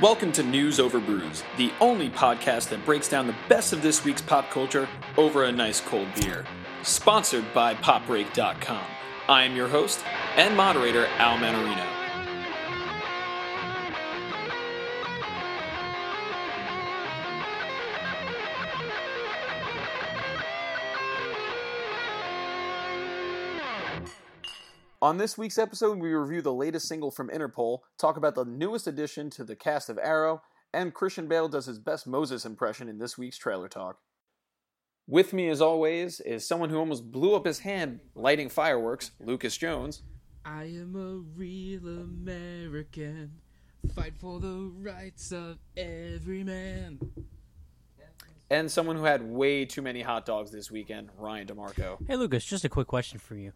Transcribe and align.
Welcome 0.00 0.32
to 0.32 0.42
News 0.42 0.80
Over 0.80 0.98
Brews, 0.98 1.42
the 1.58 1.70
only 1.78 2.08
podcast 2.08 2.70
that 2.70 2.82
breaks 2.86 3.06
down 3.06 3.26
the 3.26 3.36
best 3.50 3.74
of 3.74 3.82
this 3.82 4.02
week's 4.02 4.22
pop 4.22 4.48
culture 4.48 4.88
over 5.18 5.44
a 5.44 5.52
nice 5.52 5.82
cold 5.82 6.08
beer. 6.14 6.46
Sponsored 6.82 7.44
by 7.52 7.74
PopBreak.com. 7.74 8.82
I 9.28 9.44
am 9.44 9.54
your 9.54 9.68
host 9.68 10.02
and 10.36 10.56
moderator, 10.56 11.04
Al 11.18 11.36
Manarino. 11.36 11.89
On 25.10 25.18
this 25.18 25.36
week's 25.36 25.58
episode, 25.58 25.98
we 25.98 26.14
review 26.14 26.40
the 26.40 26.52
latest 26.52 26.86
single 26.86 27.10
from 27.10 27.30
Interpol, 27.30 27.80
talk 27.98 28.16
about 28.16 28.36
the 28.36 28.44
newest 28.44 28.86
addition 28.86 29.28
to 29.30 29.42
the 29.42 29.56
cast 29.56 29.90
of 29.90 29.98
Arrow, 29.98 30.40
and 30.72 30.94
Christian 30.94 31.26
Bale 31.26 31.48
does 31.48 31.66
his 31.66 31.80
best 31.80 32.06
Moses 32.06 32.44
impression 32.44 32.88
in 32.88 33.00
this 33.00 33.18
week's 33.18 33.36
trailer 33.36 33.68
talk. 33.68 33.98
With 35.08 35.32
me, 35.32 35.48
as 35.48 35.60
always, 35.60 36.20
is 36.20 36.46
someone 36.46 36.70
who 36.70 36.78
almost 36.78 37.10
blew 37.10 37.34
up 37.34 37.44
his 37.44 37.58
hand 37.58 37.98
lighting 38.14 38.48
fireworks, 38.48 39.10
Lucas 39.18 39.56
Jones. 39.56 40.02
I 40.44 40.66
am 40.66 40.94
a 40.94 41.16
real 41.36 41.88
American. 41.88 43.32
Fight 43.96 44.16
for 44.16 44.38
the 44.38 44.70
rights 44.76 45.32
of 45.32 45.58
every 45.76 46.44
man. 46.44 47.00
And 48.48 48.70
someone 48.70 48.94
who 48.94 49.04
had 49.04 49.22
way 49.22 49.64
too 49.64 49.82
many 49.82 50.02
hot 50.02 50.24
dogs 50.24 50.52
this 50.52 50.70
weekend, 50.70 51.08
Ryan 51.18 51.48
DeMarco. 51.48 51.98
Hey, 52.06 52.14
Lucas, 52.14 52.44
just 52.44 52.64
a 52.64 52.68
quick 52.68 52.86
question 52.86 53.18
for 53.18 53.34
you. 53.34 53.52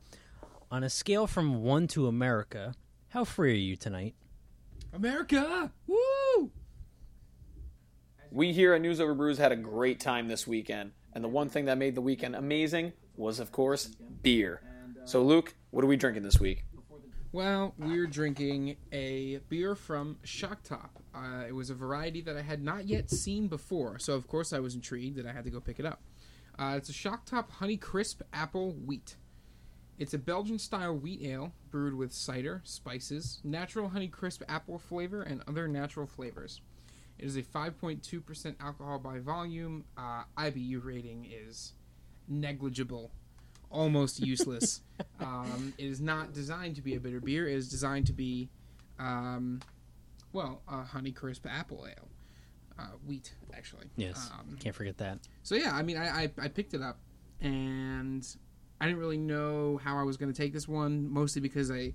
On 0.70 0.82
a 0.82 0.90
scale 0.90 1.26
from 1.26 1.62
1 1.62 1.86
to 1.88 2.06
America, 2.06 2.74
how 3.08 3.24
free 3.24 3.52
are 3.52 3.56
you 3.56 3.76
tonight? 3.76 4.14
America! 4.92 5.70
Woo! 5.86 6.50
We 8.30 8.52
here 8.52 8.74
at 8.74 8.80
News 8.80 9.00
Over 9.00 9.14
Brews 9.14 9.38
had 9.38 9.52
a 9.52 9.56
great 9.56 10.00
time 10.00 10.26
this 10.26 10.46
weekend, 10.46 10.92
and 11.12 11.22
the 11.22 11.28
one 11.28 11.48
thing 11.48 11.66
that 11.66 11.78
made 11.78 11.94
the 11.94 12.00
weekend 12.00 12.34
amazing 12.34 12.92
was, 13.16 13.38
of 13.38 13.52
course, 13.52 13.86
beer. 14.22 14.62
So, 15.04 15.22
Luke, 15.22 15.54
what 15.70 15.84
are 15.84 15.86
we 15.86 15.96
drinking 15.96 16.24
this 16.24 16.40
week? 16.40 16.64
Well, 17.30 17.74
we're 17.78 18.06
drinking 18.06 18.76
a 18.92 19.38
beer 19.48 19.74
from 19.74 20.18
Shock 20.22 20.62
Top. 20.62 21.02
Uh, 21.14 21.44
it 21.46 21.52
was 21.52 21.68
a 21.68 21.74
variety 21.74 22.20
that 22.22 22.36
I 22.36 22.42
had 22.42 22.62
not 22.62 22.86
yet 22.86 23.10
seen 23.10 23.48
before, 23.48 23.98
so 23.98 24.14
of 24.14 24.26
course 24.26 24.52
I 24.52 24.60
was 24.60 24.74
intrigued 24.74 25.18
that 25.18 25.26
I 25.26 25.32
had 25.32 25.44
to 25.44 25.50
go 25.50 25.60
pick 25.60 25.78
it 25.78 25.86
up. 25.86 26.00
Uh, 26.58 26.74
it's 26.76 26.88
a 26.88 26.92
Shock 26.92 27.26
Top 27.26 27.50
Honey 27.50 27.76
Crisp 27.76 28.22
Apple 28.32 28.72
Wheat. 28.72 29.16
It's 29.98 30.12
a 30.14 30.18
Belgian 30.18 30.58
style 30.58 30.94
wheat 30.96 31.22
ale 31.22 31.52
brewed 31.70 31.94
with 31.94 32.12
cider, 32.12 32.60
spices, 32.64 33.40
natural 33.44 33.88
honey 33.90 34.08
crisp 34.08 34.42
apple 34.48 34.78
flavor, 34.78 35.22
and 35.22 35.42
other 35.46 35.68
natural 35.68 36.06
flavors. 36.06 36.60
It 37.18 37.26
is 37.26 37.36
a 37.36 37.42
5.2% 37.42 38.54
alcohol 38.60 38.98
by 38.98 39.20
volume. 39.20 39.84
Uh, 39.96 40.24
IBU 40.36 40.84
rating 40.84 41.26
is 41.30 41.74
negligible, 42.26 43.12
almost 43.70 44.18
useless. 44.20 44.80
um, 45.20 45.72
it 45.78 45.84
is 45.86 46.00
not 46.00 46.32
designed 46.32 46.74
to 46.76 46.82
be 46.82 46.96
a 46.96 47.00
bitter 47.00 47.20
beer. 47.20 47.48
It 47.48 47.54
is 47.54 47.68
designed 47.68 48.06
to 48.08 48.12
be, 48.12 48.48
um, 48.98 49.60
well, 50.32 50.62
a 50.66 50.82
honey 50.82 51.12
crisp 51.12 51.46
apple 51.48 51.86
ale. 51.88 52.08
Uh, 52.76 52.88
wheat, 53.06 53.32
actually. 53.56 53.86
Yes, 53.94 54.28
Um, 54.36 54.56
can't 54.58 54.74
forget 54.74 54.98
that. 54.98 55.20
so 55.44 55.54
yeah, 55.54 55.72
I 55.72 55.82
mean, 55.82 55.96
I, 55.96 56.24
I, 56.24 56.30
I 56.42 56.48
picked 56.48 56.74
it 56.74 56.82
up, 56.82 56.98
and 57.40 58.26
I 58.84 58.86
didn't 58.86 59.00
really 59.00 59.16
know 59.16 59.80
how 59.82 59.96
I 59.96 60.02
was 60.02 60.18
going 60.18 60.30
to 60.30 60.36
take 60.36 60.52
this 60.52 60.68
one, 60.68 61.10
mostly 61.10 61.40
because 61.40 61.70
I 61.70 61.94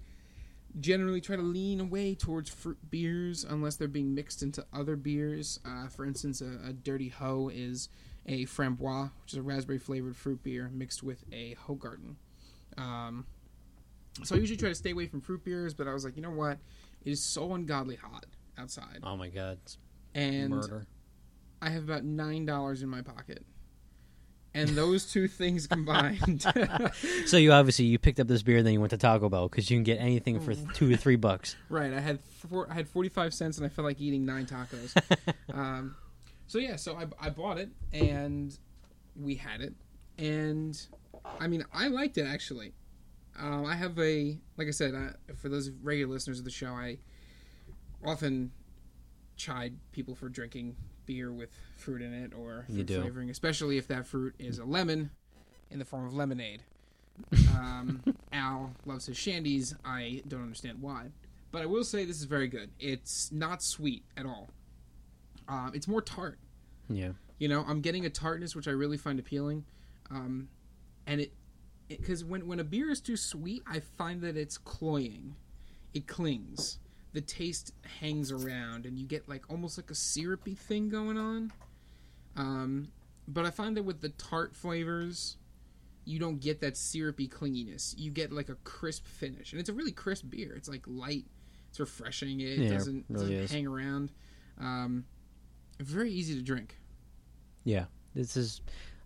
generally 0.80 1.22
try 1.22 1.36
to 1.36 1.42
lean 1.44 1.80
away 1.80 2.16
towards 2.16 2.50
fruit 2.50 2.80
beers 2.90 3.44
unless 3.44 3.76
they're 3.76 3.88
being 3.88 4.16
mixed 4.16 4.42
into 4.42 4.66
other 4.74 4.96
beers. 4.96 5.60
Uh, 5.64 5.88
for 5.88 6.04
instance, 6.04 6.42
a, 6.42 6.70
a 6.70 6.74
Dirty 6.74 7.10
Ho 7.10 7.52
is 7.54 7.90
a 8.26 8.46
Framboise, 8.48 9.12
which 9.22 9.34
is 9.34 9.38
a 9.38 9.44
raspberry 9.44 9.78
flavored 9.78 10.16
fruit 10.16 10.42
beer 10.42 10.72
mixed 10.74 11.04
with 11.04 11.24
a 11.32 11.56
Hoegaarden. 11.68 12.16
Um, 12.76 13.28
so 14.24 14.36
I 14.36 14.40
usually 14.40 14.58
try 14.58 14.70
to 14.70 14.76
stay 14.76 14.90
away 14.90 15.06
from 15.06 15.22
fruit 15.22 15.44
beers, 15.44 15.76
but 15.76 15.88
I 15.88 15.94
was 15.94 16.04
like, 16.04 16.16
you 16.16 16.24
know 16.24 16.32
what? 16.32 16.58
It 17.06 17.12
is 17.12 17.24
so 17.24 17.54
ungodly 17.54 17.98
hot 17.98 18.26
outside, 18.58 19.02
Oh 19.04 19.16
my 19.16 19.30
god, 19.30 19.60
it's 19.64 19.78
and 20.16 20.50
murder. 20.50 20.88
I 21.62 21.70
have 21.70 21.84
about 21.84 22.04
nine 22.04 22.48
dollars 22.48 22.82
in 22.82 22.90
my 22.90 23.04
pocket, 23.04 23.46
and 24.54 24.70
those 24.70 25.06
two 25.12 25.28
things 25.28 25.68
combined, 25.68 26.42
So 27.28 27.38
you 27.38 27.52
obviously 27.52 27.86
you 27.86 28.00
picked 28.00 28.20
up 28.20 28.28
this 28.28 28.42
beer, 28.42 28.58
and 28.58 28.66
then 28.66 28.74
you 28.74 28.80
went 28.80 28.92
to 28.92 28.98
Taco 28.98 29.30
Bell 29.30 29.48
because 29.48 29.70
you 29.70 29.78
can 29.78 29.84
get 29.84 30.00
anything 30.00 30.40
for 30.40 30.54
Mm. 30.54 30.74
two 30.74 30.92
or 30.94 30.98
three 30.98 31.16
bucks. 31.16 31.56
right? 31.70 31.94
I 31.94 32.00
had 32.00 32.20
four, 32.22 32.68
I 32.70 32.74
had 32.74 32.88
forty 32.90 33.10
five 33.10 33.34
cents, 33.34 33.58
and 33.58 33.66
I 33.66 33.70
felt 33.70 33.86
like 33.86 34.00
eating 34.02 34.26
nine 34.26 34.46
tacos. 34.46 34.96
um, 35.54 35.96
so 36.48 36.58
yeah, 36.58 36.76
so 36.78 36.96
I, 36.96 37.06
I 37.28 37.30
bought 37.30 37.58
it, 37.60 37.70
and 37.94 38.58
we 39.16 39.36
had 39.36 39.62
it, 39.62 39.74
and 40.18 40.80
I 41.40 41.48
mean 41.48 41.64
I 41.74 41.88
liked 41.88 42.18
it 42.18 42.26
actually. 42.26 42.74
Um, 43.40 43.66
I 43.66 43.76
have 43.76 43.98
a 44.00 44.38
like 44.58 44.68
I 44.68 44.72
said 44.72 44.96
I, 44.96 45.34
for 45.34 45.48
those 45.50 45.70
regular 45.82 46.12
listeners 46.14 46.40
of 46.40 46.46
the 46.46 46.52
show, 46.52 46.72
I 46.72 46.98
often 48.06 48.52
chide 49.36 49.76
people 49.92 50.16
for 50.16 50.28
drinking 50.28 50.76
beer 51.10 51.32
with 51.32 51.50
fruit 51.76 52.04
in 52.04 52.14
it 52.14 52.34
or 52.38 52.66
fruit 52.68 52.88
flavoring, 53.02 53.30
especially 53.32 53.80
if 53.80 53.88
that 53.88 54.06
fruit 54.06 54.36
is 54.38 54.60
a 54.60 54.64
lemon 54.64 55.10
in 55.72 55.80
the 55.80 55.86
form 55.86 56.06
of 56.06 56.14
lemonade. 56.14 56.62
Um, 57.58 58.04
Al 58.32 58.76
loves 58.86 59.08
his 59.08 59.18
shandies. 59.18 59.76
I 59.84 60.22
don't 60.28 60.44
understand 60.44 60.84
why, 60.84 61.08
but 61.52 61.64
I 61.64 61.66
will 61.66 61.84
say 61.84 62.06
this 62.06 62.20
is 62.20 62.26
very 62.26 62.48
good. 62.48 62.70
It's 62.80 63.32
not 63.32 63.64
sweet 63.64 64.04
at 64.16 64.28
all. 64.28 64.50
Um, 65.48 65.72
it's 65.74 65.88
more 65.88 66.02
tart. 66.02 66.38
Yeah, 66.92 67.14
You 67.40 67.48
know, 67.48 67.66
I'm 67.68 67.82
getting 67.82 68.06
a 68.06 68.10
tartness 68.12 68.56
which 68.56 68.68
I 68.68 68.72
really 68.72 68.98
find 68.98 69.20
appealing, 69.20 69.66
um, 70.12 70.48
and 71.08 71.22
it 71.22 71.34
because 71.88 72.24
when 72.24 72.46
when 72.48 72.60
a 72.60 72.64
beer 72.64 72.92
is 72.92 73.02
too 73.02 73.18
sweet, 73.18 73.64
I 73.68 73.80
find 73.80 74.22
that 74.22 74.38
it's 74.38 74.60
cloying, 74.60 75.36
it 75.94 76.06
clings, 76.08 76.78
the 77.14 77.22
taste 77.22 77.74
hangs 78.00 78.32
around, 78.32 78.86
and 78.86 78.98
you 79.00 79.06
get 79.06 79.28
like 79.28 79.44
almost 79.50 79.78
like 79.78 79.90
a 79.92 79.96
syrupy 79.96 80.56
thing 80.56 80.90
going 80.90 81.18
on. 81.18 81.52
Um, 82.36 82.90
but 83.28 83.46
I 83.46 83.52
find 83.52 83.76
that 83.78 83.84
with 83.84 84.02
the 84.02 84.10
tart 84.10 84.56
flavors, 84.56 85.38
you 86.06 86.20
don't 86.20 86.40
get 86.40 86.62
that 86.62 86.78
syrupy 86.78 87.28
clinginess. 87.28 87.94
You 87.98 88.12
get 88.12 88.32
like 88.32 88.50
a 88.50 88.56
crisp 88.64 89.06
finish, 89.08 89.52
and 89.52 89.60
it's 89.60 89.70
a 89.70 89.74
really 89.74 89.92
crisp 89.92 90.30
beer. 90.30 90.54
It's 90.56 90.70
like 90.70 90.84
light, 90.88 91.26
it's 91.70 91.80
refreshing. 91.80 92.40
It 92.42 92.60
Yeah, 92.60 92.70
doesn't 92.72 93.06
really 93.10 93.38
doesn't 93.38 93.56
hang 93.56 93.68
around. 93.68 94.12
Um, 94.60 95.06
very 95.80 96.12
easy 96.12 96.36
to 96.36 96.42
drink. 96.42 96.78
yeah. 97.64 97.86
This 98.16 98.36
is. 98.36 98.62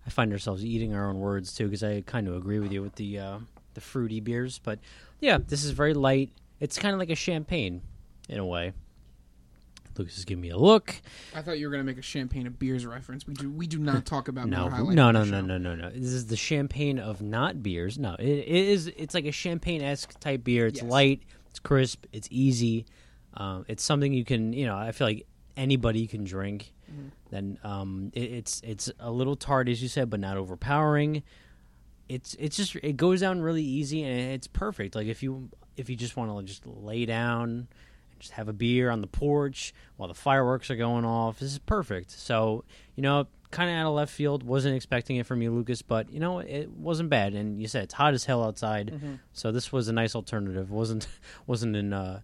I 0.06 0.10
find 0.10 0.32
ourselves 0.32 0.64
eating 0.66 0.94
our 0.94 1.10
own 1.10 1.20
words 1.20 1.54
too 1.54 1.66
because 1.66 1.84
I 1.84 2.02
kind 2.02 2.28
of 2.28 2.36
agree 2.36 2.60
with 2.60 2.72
you 2.72 2.82
with 2.82 2.96
the 2.96 3.20
uh, 3.20 3.40
the 3.74 3.82
fruity 3.82 4.20
beers, 4.22 4.60
but 4.60 4.80
yeah, 5.20 5.38
this 5.46 5.64
is 5.66 5.72
very 5.72 5.94
light. 5.94 6.30
It's 6.62 6.80
kind 6.80 6.94
of 6.94 7.00
like 7.00 7.10
a 7.10 7.16
champagne 7.16 7.82
in 8.30 8.40
a 8.40 8.46
way. 8.46 8.74
Lucas 9.98 10.18
is 10.18 10.26
giving 10.26 10.42
me 10.42 10.50
a 10.50 10.58
look. 10.58 10.96
I 11.36 11.42
thought 11.42 11.60
you 11.60 11.68
were 11.68 11.72
going 11.72 11.82
to 11.82 11.86
make 11.86 12.00
a 12.00 12.04
champagne 12.04 12.48
of 12.48 12.58
beers 12.58 12.86
reference. 12.86 13.28
We 13.28 13.36
do 13.36 13.52
we 13.52 13.68
do 13.68 13.78
not 13.78 14.06
talk 14.06 14.28
about 14.28 14.48
No, 14.48 14.58
Miller 14.58 14.70
High 14.72 14.80
Life 14.82 14.96
no, 14.96 15.12
no, 15.12 15.24
no, 15.24 15.42
no, 15.42 15.58
no, 15.58 15.76
no. 15.76 15.90
This 15.92 16.14
is 16.14 16.26
the 16.28 16.36
champagne 16.36 16.98
of 16.98 17.22
not 17.22 17.62
beers. 17.62 18.00
No, 18.00 18.16
it, 18.18 18.28
it 18.28 18.48
is. 18.48 18.88
It's 18.88 19.14
like 19.14 19.26
a 19.26 19.32
champagne 19.32 19.82
esque 19.84 20.20
type 20.20 20.44
beer. 20.44 20.68
It's 20.68 20.82
Yes. 20.82 20.90
light. 20.90 21.24
It's 21.50 21.60
crisp. 21.60 22.06
It's 22.12 22.28
easy. 22.32 22.86
Um, 23.36 23.66
it's 23.68 23.84
something 23.84 24.14
you 24.14 24.26
can. 24.26 24.54
You 24.54 24.66
know, 24.66 24.76
I 24.76 24.92
feel 24.94 25.06
like 25.08 25.28
anybody 25.56 26.08
can 26.08 26.24
drink. 26.24 26.74
Mm-hmm. 26.92 27.08
Then 27.30 27.60
um, 27.64 28.12
it, 28.14 28.24
it's 28.32 28.62
it's 28.64 28.92
a 29.00 29.12
little 29.12 29.36
tart, 29.36 29.70
as 29.70 29.82
you 29.82 29.90
said, 29.90 30.10
but 30.10 30.20
not 30.20 30.38
overpowering. 30.38 31.22
It's 32.10 32.36
it's 32.40 32.58
just 32.58 32.76
it 32.78 32.98
goes 32.98 33.22
down 33.22 33.42
really 33.42 33.64
easy 33.64 34.04
and 34.04 34.32
it's 34.34 34.48
perfect. 34.48 34.96
Like 34.96 35.08
if 35.08 35.22
you 35.22 35.50
if 35.78 35.90
you 35.90 35.96
just 35.96 36.18
want 36.18 36.36
to 36.36 36.44
just 36.44 36.66
lay 36.66 37.06
down 37.06 37.68
just 38.24 38.34
have 38.34 38.48
a 38.48 38.54
beer 38.54 38.90
on 38.90 39.02
the 39.02 39.08
porch 39.08 39.74
while 39.98 40.08
the 40.08 40.16
fireworks 40.16 40.72
are 40.72 40.76
going 40.76 41.06
off, 41.06 41.40
this 41.40 41.52
is 41.52 41.60
perfect. 41.60 42.12
So 42.12 42.64
you 42.96 43.04
know, 43.04 43.28
kind 43.52 43.70
of 43.70 43.76
out 43.76 43.88
of 43.88 43.94
left 43.94 44.12
field. 44.12 44.44
Wasn't 44.44 44.76
expecting 44.76 45.18
it 45.18 45.26
from 45.26 45.42
you, 45.42 45.52
Lucas, 45.52 45.82
but 45.82 46.12
you 46.12 46.20
know 46.20 46.40
it 46.40 46.70
wasn't 46.70 47.10
bad. 47.10 47.34
And 47.34 47.62
you 47.62 47.68
said 47.68 47.84
it's 47.84 47.94
hot 47.94 48.14
as 48.14 48.26
hell 48.26 48.44
outside, 48.44 49.20
so 49.34 49.52
this 49.52 49.72
was 49.72 49.88
a 49.88 49.94
nice 49.94 50.16
alternative. 50.16 50.72
wasn't 50.72 51.08
wasn't 51.48 51.76
an 51.76 51.94
uh, 51.94 52.22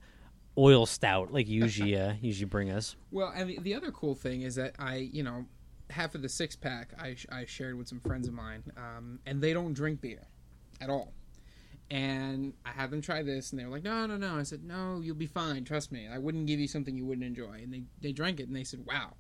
oil 0.58 0.86
stout 0.86 1.32
like 1.32 1.48
you 1.48 1.62
usually 1.64 1.98
uh, 2.00 2.14
usually 2.22 2.46
bring 2.46 2.72
us. 2.72 2.96
Well, 3.12 3.32
and 3.36 3.50
the, 3.50 3.60
the 3.60 3.76
other 3.76 3.92
cool 3.92 4.16
thing 4.16 4.42
is 4.42 4.56
that 4.56 4.76
I, 4.80 4.96
you 4.96 5.24
know, 5.24 5.46
half 5.90 6.16
of 6.16 6.22
the 6.22 6.30
six 6.30 6.56
pack 6.56 6.94
I, 7.00 7.16
I 7.32 7.46
shared 7.46 7.78
with 7.78 7.88
some 7.88 8.00
friends 8.00 8.28
of 8.28 8.34
mine, 8.34 8.64
um, 8.78 9.20
and 9.26 9.42
they 9.42 9.54
don't 9.54 9.74
drink 9.74 10.02
beer 10.02 10.28
at 10.82 10.90
all. 10.90 11.14
And 11.92 12.54
I 12.66 12.70
had 12.70 12.92
them 12.92 13.02
try 13.02 13.24
this, 13.24 13.52
and 13.52 13.60
they 13.60 13.66
were 13.66 13.72
like, 13.72 13.84
"No, 13.84 14.06
no, 14.06 14.16
no." 14.16 14.36
I 14.38 14.44
said, 14.44 14.64
"No, 14.64 15.00
you'll 15.02 15.16
be 15.16 15.26
fine. 15.26 15.64
Trust 15.64 15.92
me. 15.92 16.08
I 16.08 16.20
wouldn't 16.20 16.46
give 16.46 16.60
you 16.60 16.68
something 16.68 16.96
you 16.96 17.06
wouldn't 17.06 17.26
enjoy." 17.26 17.62
And 17.64 17.74
they 17.74 17.84
they 18.00 18.12
drank 18.12 18.40
it, 18.40 18.48
and 18.48 18.56
they 18.56 18.64
said, 18.64 18.86
"Wow, 18.86 19.16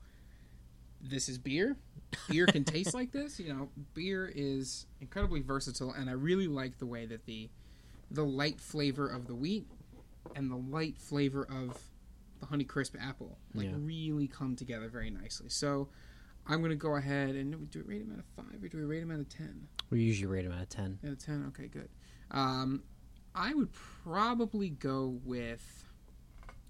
this 1.01 1.30
is 1.30 1.38
beer. 1.39 1.77
Beer 2.30 2.45
can 2.45 2.63
taste 2.66 2.94
like 2.94 3.12
this. 3.12 3.39
You 3.39 3.54
know, 3.54 3.69
beer 3.94 4.31
is 4.33 4.86
incredibly 5.01 5.42
versatile, 5.42 5.92
and 5.94 6.10
I 6.10 6.13
really 6.13 6.48
like 6.48 6.77
the 6.77 6.86
way 6.86 7.06
that 7.07 7.25
the 7.25 7.50
the 8.12 8.24
light 8.25 8.60
flavor 8.60 9.07
of 9.07 9.27
the 9.27 9.36
wheat 9.36 9.68
and 10.36 10.51
the 10.51 10.56
light 10.56 10.98
flavor 10.98 11.44
of 11.50 11.80
the 12.39 12.45
Honey 12.48 12.63
Crisp 12.63 12.95
apple, 13.00 13.38
like 13.54 13.66
Yeah. 13.68 13.74
really 13.77 14.27
come 14.27 14.56
together 14.56 14.89
very 14.89 15.10
nicely. 15.10 15.50
So 15.50 15.89
I'm 16.48 16.62
gonna 16.62 16.75
go 16.75 16.95
ahead 16.95 17.36
and 17.36 17.69
do 17.71 17.83
we 17.86 17.95
rate 17.95 18.01
him 18.01 18.12
out 18.13 18.19
of 18.19 18.25
five 18.36 18.63
or 18.63 18.68
do 18.68 18.77
we 18.77 18.83
rate 18.83 19.01
him 19.04 19.12
out 19.12 19.19
of 19.19 19.30
ten? 19.30 19.68
We 19.89 20.01
usually 20.01 20.27
rate 20.27 20.45
him 20.45 20.51
out 20.51 20.62
of 20.62 20.69
ten. 20.69 21.00
Out 21.04 21.12
of 21.13 21.19
ten, 21.19 21.45
okay, 21.50 21.68
good. 21.68 21.89
Um, 22.31 22.83
I 23.35 23.53
would 23.53 23.69
probably 24.03 24.69
go 24.69 25.19
with, 25.23 25.83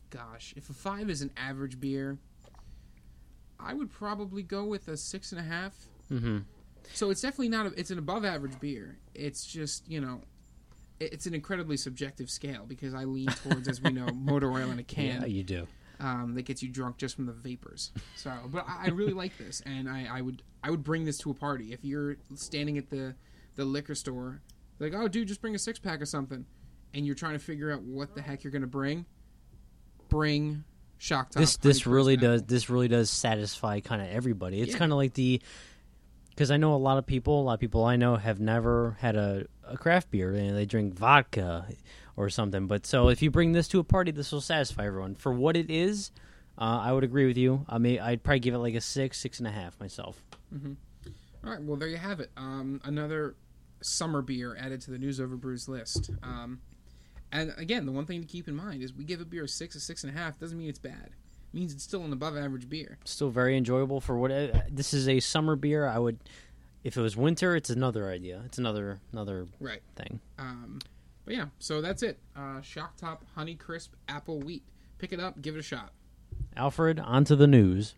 gosh, 0.09 0.53
if 0.57 0.69
a 0.69 0.73
five 0.73 1.09
is 1.09 1.21
an 1.21 1.31
average 1.38 1.79
beer, 1.79 2.17
I 3.59 3.73
would 3.73 3.91
probably 3.91 4.44
go 4.44 4.65
with 4.65 4.88
a 4.88 4.97
six 4.97 5.31
and 5.31 5.39
a 5.41 5.44
half. 5.44 5.75
Mm-hmm. 6.11 6.39
So 6.94 7.09
it's 7.09 7.21
definitely 7.21 7.50
not. 7.50 7.67
A, 7.67 7.79
it's 7.79 7.91
an 7.91 8.00
above 8.00 8.25
average 8.25 8.59
beer. 8.59 8.97
It's 9.13 9.45
just 9.45 9.88
you 9.88 10.00
know, 10.01 10.21
it's 11.00 11.25
an 11.25 11.33
incredibly 11.33 11.77
subjective 11.77 12.29
scale 12.29 12.65
because 12.67 12.94
I 12.94 13.03
lean 13.03 13.27
towards, 13.27 13.67
as 13.67 13.81
we 13.81 13.91
know, 13.91 14.07
motor 14.13 14.51
oil 14.51 14.71
in 14.71 14.79
a 14.79 14.83
can 14.83 15.21
Yeah, 15.21 15.25
you 15.27 15.44
do. 15.44 15.67
um, 16.00 16.33
that 16.35 16.44
gets 16.44 16.63
you 16.63 16.69
drunk 16.69 16.97
just 16.97 17.15
from 17.15 17.25
the 17.25 17.33
vapors. 17.33 17.91
So, 18.15 18.31
but 18.47 18.65
I, 18.67 18.85
I 18.85 18.88
really 18.89 19.13
like 19.13 19.38
this, 19.38 19.62
and 19.65 19.89
I, 19.89 20.07
I 20.09 20.21
would 20.21 20.41
I 20.63 20.71
would 20.71 20.83
bring 20.83 21.05
this 21.05 21.17
to 21.19 21.31
a 21.31 21.33
party 21.33 21.73
if 21.73 21.83
you're 21.83 22.15
standing 22.35 22.77
at 22.77 22.89
the 22.89 23.15
the 23.55 23.65
liquor 23.65 23.94
store, 23.95 24.41
like, 24.79 24.93
oh, 24.95 25.07
dude, 25.07 25.27
just 25.27 25.41
bring 25.41 25.55
a 25.55 25.59
six 25.59 25.77
pack 25.79 26.01
of 26.01 26.07
something, 26.07 26.45
and 26.93 27.05
you're 27.05 27.15
trying 27.15 27.33
to 27.33 27.39
figure 27.39 27.71
out 27.71 27.81
what 27.81 28.15
the 28.15 28.21
heck 28.21 28.43
you're 28.43 28.51
gonna 28.51 28.67
bring. 28.67 29.05
Bring 30.07 30.63
shock 30.97 31.29
top. 31.31 31.39
this 31.39 31.57
this 31.57 31.85
really 31.87 32.17
does 32.17 32.43
this 32.43 32.69
really 32.69 32.87
does 32.87 33.09
satisfy 33.09 33.79
kind 33.79 34.01
of 34.01 34.09
everybody. 34.09 34.59
It's 34.61 34.73
Yeah. 34.73 34.79
kind 34.79 34.91
of 34.91 34.97
like 34.97 35.13
the 35.13 35.41
because 36.31 36.51
I 36.51 36.57
know 36.57 36.73
a 36.73 36.77
lot 36.77 36.97
of 36.97 37.05
people, 37.05 37.41
a 37.41 37.43
lot 37.43 37.53
of 37.55 37.59
people 37.59 37.83
I 37.85 37.95
know 37.97 38.15
have 38.15 38.39
never 38.39 38.95
had 38.99 39.15
a, 39.17 39.45
a 39.67 39.77
craft 39.77 40.09
beer 40.09 40.33
and 40.33 40.55
they 40.55 40.65
drink 40.65 40.93
vodka 40.93 41.67
or 42.15 42.29
something. 42.29 42.65
But 42.67 42.85
so 42.85 43.09
if 43.09 43.21
you 43.21 43.29
bring 43.29 43.51
this 43.51 43.67
to 43.69 43.79
a 43.79 43.83
party, 43.83 44.11
this 44.11 44.31
will 44.31 44.39
satisfy 44.41 44.85
everyone 44.87 45.15
for 45.15 45.33
what 45.33 45.57
it 45.57 45.69
is. 45.69 46.11
Uh, 46.57 46.79
I 46.81 46.91
would 46.93 47.03
agree 47.03 47.25
with 47.27 47.37
you. 47.37 47.65
I 47.69 47.77
mean, 47.77 47.99
I'd 47.99 48.23
probably 48.23 48.39
give 48.39 48.53
it 48.53 48.59
like 48.59 48.73
a 48.75 48.81
six, 48.81 49.19
six 49.19 49.39
and 49.39 49.47
a 49.47 49.51
half 49.51 49.77
myself. 49.79 50.23
All 50.53 51.51
right, 51.51 51.61
well 51.61 51.77
there 51.77 51.87
you 51.89 51.97
have 51.97 52.19
it. 52.19 52.31
Um, 52.37 52.81
another 52.83 53.35
summer 53.81 54.21
beer 54.21 54.55
added 54.59 54.81
to 54.81 54.91
the 54.91 54.97
News 54.97 55.19
Over 55.19 55.35
Brews 55.35 55.67
list. 55.67 56.11
Um, 56.23 56.59
and 57.31 57.53
again, 57.57 57.85
the 57.85 57.91
one 57.91 58.05
thing 58.05 58.21
to 58.21 58.27
keep 58.27 58.47
in 58.47 58.55
mind 58.55 58.81
is 58.81 58.93
we 58.93 59.03
give 59.03 59.21
a 59.21 59.25
beer 59.25 59.43
a 59.43 59.47
six, 59.47 59.75
a 59.75 59.79
six 59.79 60.03
and 60.03 60.15
a 60.15 60.17
half 60.17 60.39
doesn't 60.39 60.57
mean 60.57 60.69
it's 60.69 60.79
bad. 60.79 61.11
It 61.53 61.57
means 61.57 61.73
it's 61.73 61.83
still 61.83 62.03
an 62.03 62.13
above 62.13 62.37
average 62.37 62.69
beer. 62.69 62.97
Still 63.05 63.29
very 63.29 63.55
enjoyable 63.57 64.01
for 64.01 64.17
what 64.17 64.31
uh, 64.31 64.47
this 64.69 64.93
is 64.93 65.07
a 65.07 65.19
summer 65.19 65.55
beer. 65.55 65.87
I 65.87 65.97
would, 65.99 66.19
if 66.83 66.95
it 66.97 67.01
was 67.01 67.15
winter, 67.17 67.55
it's 67.55 67.69
another 67.69 68.09
idea. 68.09 68.41
It's 68.45 68.57
another 68.57 68.99
another 69.11 69.47
Right. 69.59 69.81
thing. 69.95 70.19
Um, 70.37 70.79
but 71.25 71.33
yeah, 71.35 71.45
so 71.59 71.81
that's 71.81 72.03
it. 72.03 72.19
Uh, 72.35 72.61
Shock 72.61 72.97
Top 72.97 73.23
Honey 73.35 73.55
Crisp 73.55 73.93
Apple 74.07 74.39
Wheat. 74.39 74.63
Pick 74.97 75.13
it 75.13 75.19
up, 75.19 75.41
give 75.41 75.55
it 75.55 75.59
a 75.59 75.63
shot. 75.63 75.91
Alfred, 76.55 76.99
onto 76.99 77.35
the 77.35 77.47
news. 77.47 77.95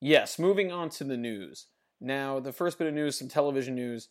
Yes, 0.00 0.38
moving 0.38 0.70
on 0.70 0.90
to 0.90 1.04
the 1.04 1.16
news. 1.16 1.66
Now, 2.00 2.40
the 2.40 2.52
first 2.52 2.78
bit 2.78 2.88
of 2.88 2.94
news, 2.94 3.18
some 3.18 3.28
television 3.28 3.74
news, 3.74 4.08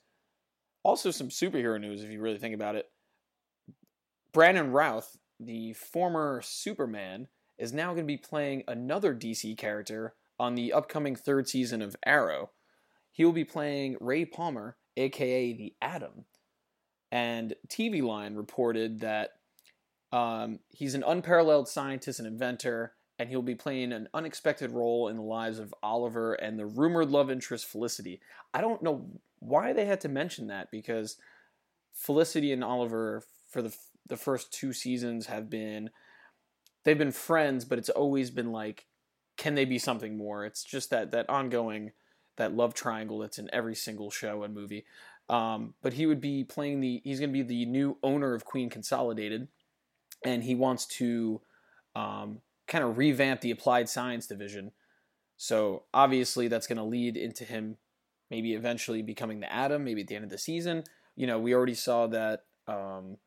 also 0.83 1.11
some 1.11 1.29
superhero 1.29 1.79
news 1.79 2.03
if 2.03 2.11
you 2.11 2.21
really 2.21 2.37
think 2.37 2.55
about 2.55 2.75
it. 2.75 2.87
Brandon 4.33 4.71
Routh, 4.71 5.17
the 5.39 5.73
former 5.73 6.41
Superman, 6.43 7.27
is 7.57 7.71
now 7.71 7.87
going 7.87 7.99
to 7.99 8.03
be 8.03 8.17
playing 8.17 8.63
another 8.67 9.13
DC 9.13 9.57
character 9.57 10.15
on 10.39 10.55
the 10.55 10.73
upcoming 10.73 11.15
third 11.15 11.47
season 11.47 11.81
of 11.81 11.95
Arrow. 12.05 12.49
He 13.11 13.23
will 13.23 13.31
be 13.31 13.45
playing 13.45 13.97
Ray 14.01 14.25
Palmer, 14.25 14.77
aka 14.97 15.53
the 15.53 15.75
Atom. 15.81 16.25
And 17.11 17.53
TV 17.67 18.01
Line 18.01 18.33
reported 18.33 19.01
that 19.01 19.33
um, 20.11 20.59
he's 20.69 20.95
an 20.95 21.03
unparalleled 21.05 21.67
scientist 21.67 22.19
and 22.19 22.27
inventor, 22.27 22.93
and 23.23 23.29
he'll 23.29 23.41
be 23.41 23.55
playing 23.55 23.93
an 23.93 24.09
unexpected 24.13 24.69
role 24.71 25.07
in 25.07 25.15
the 25.15 25.21
lives 25.21 25.57
of 25.57 25.73
Oliver 25.81 26.33
and 26.33 26.59
the 26.59 26.65
rumored 26.65 27.09
love 27.09 27.31
interest 27.31 27.65
Felicity. 27.65 28.19
I 28.53 28.59
don't 28.59 28.83
know 28.83 29.05
why 29.39 29.71
they 29.71 29.85
had 29.85 30.01
to 30.01 30.09
mention 30.09 30.47
that 30.47 30.69
because 30.71 31.15
Felicity 31.93 32.51
and 32.51 32.65
Oliver 32.65 33.23
for 33.49 33.61
the 33.61 33.73
the 34.09 34.17
first 34.17 34.51
two 34.51 34.73
seasons 34.73 35.27
have 35.27 35.49
been 35.49 35.89
they've 36.83 36.97
been 36.97 37.13
friends, 37.13 37.63
but 37.63 37.79
it's 37.79 37.87
always 37.87 38.29
been 38.29 38.51
like 38.51 38.87
can 39.37 39.55
they 39.55 39.63
be 39.63 39.79
something 39.79 40.17
more? 40.17 40.43
It's 40.43 40.61
just 40.61 40.89
that 40.89 41.11
that 41.11 41.29
ongoing 41.29 41.93
that 42.35 42.53
love 42.53 42.73
triangle 42.73 43.19
that's 43.19 43.39
in 43.39 43.49
every 43.53 43.75
single 43.75 44.11
show 44.11 44.43
and 44.43 44.53
movie. 44.53 44.83
Um, 45.29 45.75
but 45.81 45.93
he 45.93 46.07
would 46.07 46.19
be 46.19 46.43
playing 46.43 46.81
the 46.81 46.99
he's 47.05 47.21
going 47.21 47.29
to 47.29 47.33
be 47.33 47.41
the 47.41 47.65
new 47.67 47.97
owner 48.03 48.33
of 48.33 48.43
Queen 48.43 48.69
Consolidated, 48.69 49.47
and 50.25 50.43
he 50.43 50.55
wants 50.55 50.85
to 50.97 51.39
um, 51.95 52.41
kind 52.73 52.83
of 52.83 52.97
revamp 52.97 53.41
the 53.41 53.51
applied 53.51 53.87
science 53.87 54.25
division. 54.25 54.71
So 55.37 55.83
obviously 55.93 56.47
that's 56.47 56.65
going 56.65 56.79
to 56.79 56.83
lead 56.83 57.15
into 57.15 57.43
him 57.43 57.77
maybe 58.31 58.55
eventually 58.55 59.03
becoming 59.03 59.41
the 59.41 59.53
Atom, 59.53 59.83
maybe 59.83 60.01
at 60.01 60.07
the 60.07 60.15
end 60.15 60.23
of 60.23 60.31
the 60.31 60.39
season. 60.39 60.83
You 61.15 61.27
know, 61.27 61.37
we 61.37 61.53
already 61.53 61.75
saw 61.75 62.07
that. 62.07 62.45
Um, 62.67 63.17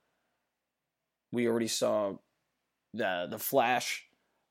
we 1.31 1.47
already 1.47 1.69
saw 1.69 2.15
the 2.93 3.29
the 3.31 3.39
Flash 3.39 4.07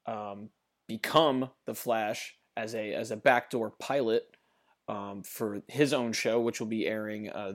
um, 0.05 0.47
become 0.87 1.49
the 1.65 1.75
Flash 1.75 2.37
as 2.55 2.73
a 2.73 2.93
as 2.93 3.11
a 3.11 3.17
backdoor 3.17 3.71
pilot 3.71 4.37
um, 4.87 5.23
for 5.23 5.61
his 5.67 5.91
own 5.91 6.13
show, 6.13 6.39
which 6.39 6.61
will 6.61 6.67
be 6.67 6.87
airing 6.87 7.29
uh, 7.29 7.53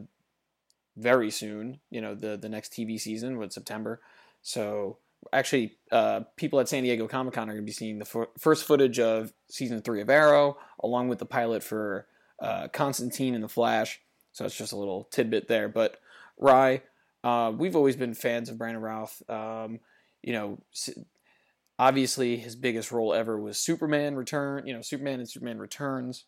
very 0.94 1.31
soon. 1.31 1.81
You 1.90 2.02
know, 2.02 2.14
the 2.14 2.37
the 2.37 2.50
next 2.50 2.75
TV 2.75 3.00
season, 3.00 3.38
with 3.38 3.54
September. 3.54 4.02
So 4.42 4.98
actually, 5.32 5.76
uh, 5.93 6.20
people 6.37 6.61
at 6.61 6.69
San 6.69 6.82
Diego 6.82 7.06
Comic 7.06 7.34
Con 7.34 7.49
are 7.49 7.52
going 7.52 7.62
to 7.62 7.67
be 7.67 7.72
seeing 7.72 7.99
the 7.99 8.06
f- 8.06 8.28
first 8.38 8.64
footage 8.64 8.99
of 8.99 9.32
season 9.49 9.82
three 9.82 10.00
of 10.00 10.11
Arrow, 10.11 10.56
along 10.82 11.08
with 11.08 11.19
the 11.19 11.26
pilot 11.26 11.62
for 11.62 12.06
uh, 12.40 12.69
Constantine 12.69 13.34
and 13.34 13.44
the 13.44 13.49
Flash. 13.49 14.00
So 14.32 14.44
it's 14.44 14.56
just 14.56 14.72
a 14.72 14.76
little 14.76 15.05
tidbit 15.11 15.49
there. 15.49 15.69
But 15.69 15.99
Rye, 16.38 16.82
uh, 17.22 17.52
we've 17.56 17.76
always 17.76 17.96
been 17.96 18.14
fans 18.14 18.49
of 18.49 18.58
Brandon 18.58 18.82
Routh. 18.82 19.22
Um, 19.28 19.81
you 20.22 20.32
know, 20.32 20.58
obviously 21.78 22.37
his 22.37 22.56
biggest 22.56 22.93
role 22.93 23.12
ever 23.12 23.38
was 23.38 23.58
Superman 23.58 24.14
Return. 24.14 24.66
You 24.66 24.75
know, 24.75 24.82
Superman 24.82 25.20
and 25.20 25.28
Superman 25.28 25.58
Returns. 25.58 26.25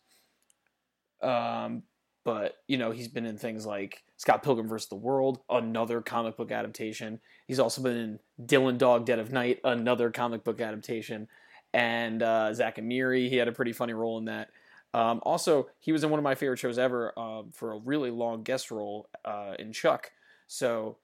Um, 1.21 1.83
but 2.23 2.57
you 2.67 2.77
know, 2.77 2.91
he's 2.91 3.07
been 3.07 3.25
in 3.25 3.37
things 3.37 3.65
like 3.65 4.03
Scott 4.17 4.43
Pilgrim 4.43 4.67
vs. 4.67 4.89
the 4.89 4.95
World, 4.95 5.39
another 5.49 6.01
comic 6.01 6.37
book 6.37 6.51
adaptation. 6.51 7.19
He's 7.47 7.59
also 7.59 7.81
been 7.81 7.97
in 7.97 8.19
Dylan 8.45 8.77
Dog 8.77 9.05
Dead 9.05 9.19
of 9.19 9.31
Night, 9.31 9.59
another 9.63 10.11
comic 10.11 10.43
book 10.43 10.61
adaptation, 10.61 11.27
and 11.73 12.23
uh, 12.23 12.53
Zack 12.53 12.77
and 12.77 12.87
Miri. 12.87 13.29
He 13.29 13.37
had 13.37 13.47
a 13.47 13.51
pretty 13.51 13.73
funny 13.73 13.93
role 13.93 14.17
in 14.17 14.25
that. 14.25 14.49
Um, 14.93 15.21
also, 15.23 15.69
he 15.79 15.91
was 15.91 16.03
in 16.03 16.09
one 16.09 16.19
of 16.19 16.23
my 16.23 16.35
favorite 16.35 16.59
shows 16.59 16.77
ever 16.77 17.17
um, 17.17 17.51
for 17.51 17.73
a 17.73 17.79
really 17.79 18.11
long 18.11 18.43
guest 18.43 18.69
role 18.71 19.09
uh, 19.25 19.55
in 19.57 19.73
Chuck. 19.73 20.11
So, 20.47 20.97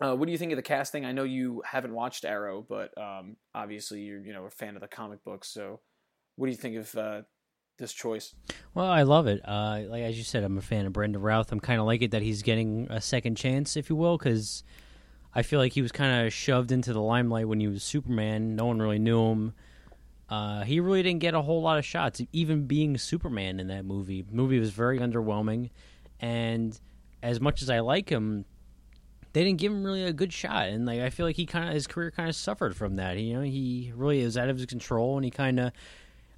uh, 0.00 0.14
what 0.16 0.26
do 0.26 0.32
you 0.32 0.38
think 0.38 0.52
of 0.52 0.56
the 0.56 0.62
casting? 0.62 1.04
I 1.04 1.12
know 1.12 1.24
you 1.24 1.62
haven't 1.64 1.92
watched 1.92 2.24
Arrow, 2.24 2.64
but 2.66 2.96
um, 2.96 3.36
obviously 3.54 4.00
you're 4.00 4.20
you 4.20 4.32
know 4.32 4.44
a 4.44 4.50
fan 4.50 4.76
of 4.76 4.80
the 4.80 4.88
comic 4.88 5.22
books. 5.24 5.48
So, 5.48 5.80
what 6.36 6.46
do 6.46 6.52
you 6.52 6.56
think 6.56 6.76
of 6.76 6.94
uh, 6.96 7.22
this 7.78 7.92
choice? 7.92 8.34
Well, 8.74 8.86
I 8.86 9.02
love 9.02 9.26
it. 9.26 9.40
Uh, 9.44 9.82
like 9.88 10.02
as 10.02 10.18
you 10.18 10.24
said, 10.24 10.44
I'm 10.44 10.58
a 10.58 10.62
fan 10.62 10.86
of 10.86 10.92
Brandon 10.92 11.20
Routh. 11.20 11.50
I'm 11.52 11.60
kind 11.60 11.80
of 11.80 11.86
like 11.86 12.02
it 12.02 12.10
that 12.10 12.22
he's 12.22 12.42
getting 12.42 12.86
a 12.90 13.00
second 13.00 13.36
chance, 13.36 13.76
if 13.76 13.88
you 13.88 13.96
will, 13.96 14.18
because 14.18 14.62
I 15.34 15.42
feel 15.42 15.58
like 15.58 15.72
he 15.72 15.82
was 15.82 15.92
kind 15.92 16.26
of 16.26 16.32
shoved 16.32 16.72
into 16.72 16.92
the 16.92 17.00
limelight 17.00 17.48
when 17.48 17.60
he 17.60 17.68
was 17.68 17.82
Superman. 17.82 18.56
No 18.56 18.66
one 18.66 18.80
really 18.80 18.98
knew 18.98 19.30
him. 19.30 19.54
Uh, 20.28 20.62
he 20.62 20.78
really 20.80 21.02
didn't 21.02 21.20
get 21.20 21.34
a 21.34 21.40
whole 21.40 21.62
lot 21.62 21.78
of 21.78 21.84
shots, 21.84 22.20
even 22.32 22.66
being 22.66 22.98
Superman 22.98 23.60
in 23.60 23.68
that 23.68 23.84
movie. 23.84 24.24
Movie 24.30 24.58
was 24.58 24.70
very 24.70 24.98
underwhelming, 24.98 25.70
and 26.20 26.78
as 27.22 27.40
much 27.40 27.62
as 27.62 27.70
I 27.70 27.80
like 27.80 28.10
him, 28.10 28.44
they 29.32 29.44
didn't 29.44 29.58
give 29.58 29.72
him 29.72 29.84
really 29.84 30.04
a 30.04 30.12
good 30.12 30.32
shot. 30.32 30.68
And 30.68 30.84
like 30.84 31.00
I 31.00 31.10
feel 31.10 31.24
like 31.24 31.36
he 31.36 31.46
kind 31.46 31.68
of 31.68 31.74
his 31.74 31.86
career 31.86 32.10
kind 32.10 32.28
of 32.28 32.36
suffered 32.36 32.76
from 32.76 32.96
that. 32.96 33.16
You 33.16 33.34
know, 33.34 33.42
he 33.42 33.92
really 33.94 34.20
is 34.20 34.36
out 34.36 34.50
of 34.50 34.56
his 34.56 34.66
control, 34.66 35.16
and 35.16 35.24
he 35.24 35.30
kind 35.30 35.60
of 35.60 35.72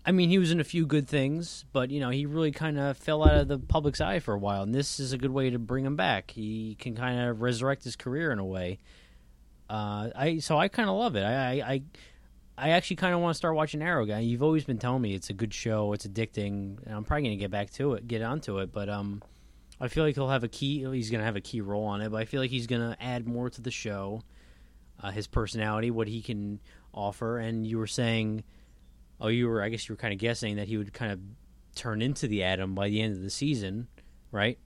I 0.04 0.12
mean, 0.12 0.30
he 0.30 0.38
was 0.38 0.50
in 0.50 0.60
a 0.60 0.64
few 0.64 0.86
good 0.86 1.06
things, 1.06 1.64
but 1.72 1.90
you 1.90 2.00
know, 2.00 2.08
he 2.08 2.24
really 2.24 2.52
kind 2.52 2.78
of 2.78 2.96
fell 2.96 3.22
out 3.22 3.34
of 3.34 3.48
the 3.48 3.58
public's 3.58 4.00
eye 4.00 4.18
for 4.18 4.32
a 4.34 4.38
while, 4.38 4.62
and 4.62 4.74
this 4.74 4.98
is 4.98 5.12
a 5.12 5.18
good 5.18 5.30
way 5.30 5.50
to 5.50 5.58
bring 5.58 5.84
him 5.84 5.96
back. 5.96 6.30
He 6.30 6.76
can 6.78 6.96
kind 6.96 7.20
of 7.20 7.42
resurrect 7.42 7.84
his 7.84 7.96
career 7.96 8.32
in 8.32 8.38
a 8.38 8.44
way. 8.44 8.78
Uh, 9.68 10.10
I 10.16 10.38
so 10.38 10.58
I 10.58 10.68
kind 10.68 10.88
of 10.88 10.96
love 10.96 11.16
it. 11.16 11.22
I 11.22 11.60
I 11.60 11.82
I, 12.58 12.70
actually 12.70 12.96
kind 12.96 13.14
of 13.14 13.20
want 13.20 13.34
to 13.34 13.36
start 13.36 13.54
watching 13.54 13.82
Arrow. 13.82 14.04
Guy, 14.04 14.20
you've 14.20 14.42
always 14.42 14.64
been 14.64 14.78
telling 14.78 15.00
me 15.02 15.14
it's 15.14 15.30
a 15.30 15.34
good 15.34 15.54
show, 15.54 15.92
it's 15.92 16.06
addicting, 16.06 16.84
and 16.84 16.94
I'm 16.94 17.04
probably 17.04 17.24
gonna 17.24 17.36
get 17.36 17.50
back 17.50 17.70
to 17.72 17.92
it, 17.94 18.08
get 18.08 18.22
onto 18.22 18.58
it. 18.58 18.72
But 18.72 18.88
um, 18.88 19.22
I 19.80 19.88
feel 19.88 20.02
like 20.02 20.14
he'll 20.14 20.28
have 20.28 20.44
a 20.44 20.48
key. 20.48 20.84
He's 20.92 21.10
gonna 21.10 21.24
have 21.24 21.36
a 21.36 21.40
key 21.40 21.60
role 21.60 21.84
on 21.84 22.00
it, 22.00 22.10
but 22.10 22.20
I 22.20 22.24
feel 22.24 22.40
like 22.40 22.50
he's 22.50 22.66
gonna 22.66 22.96
add 23.00 23.28
more 23.28 23.50
to 23.50 23.60
the 23.60 23.70
show. 23.70 24.22
Uh, 25.02 25.10
his 25.10 25.26
personality, 25.26 25.90
what 25.90 26.08
he 26.08 26.20
can 26.20 26.58
offer, 26.92 27.38
and 27.38 27.66
you 27.66 27.78
were 27.78 27.86
saying 27.86 28.44
oh, 29.20 29.28
you 29.28 29.48
were, 29.48 29.62
I 29.62 29.68
guess 29.68 29.88
you 29.88 29.92
were 29.92 29.98
kind 29.98 30.12
of 30.12 30.18
guessing 30.18 30.56
that 30.56 30.66
he 30.68 30.76
would 30.76 30.92
kind 30.92 31.12
of 31.12 31.20
turn 31.74 32.02
into 32.02 32.26
the 32.26 32.42
Atom 32.42 32.74
by 32.74 32.88
the 32.88 33.00
end 33.00 33.14
of 33.14 33.22
the 33.22 33.30
season, 33.30 33.86
right? 34.32 34.58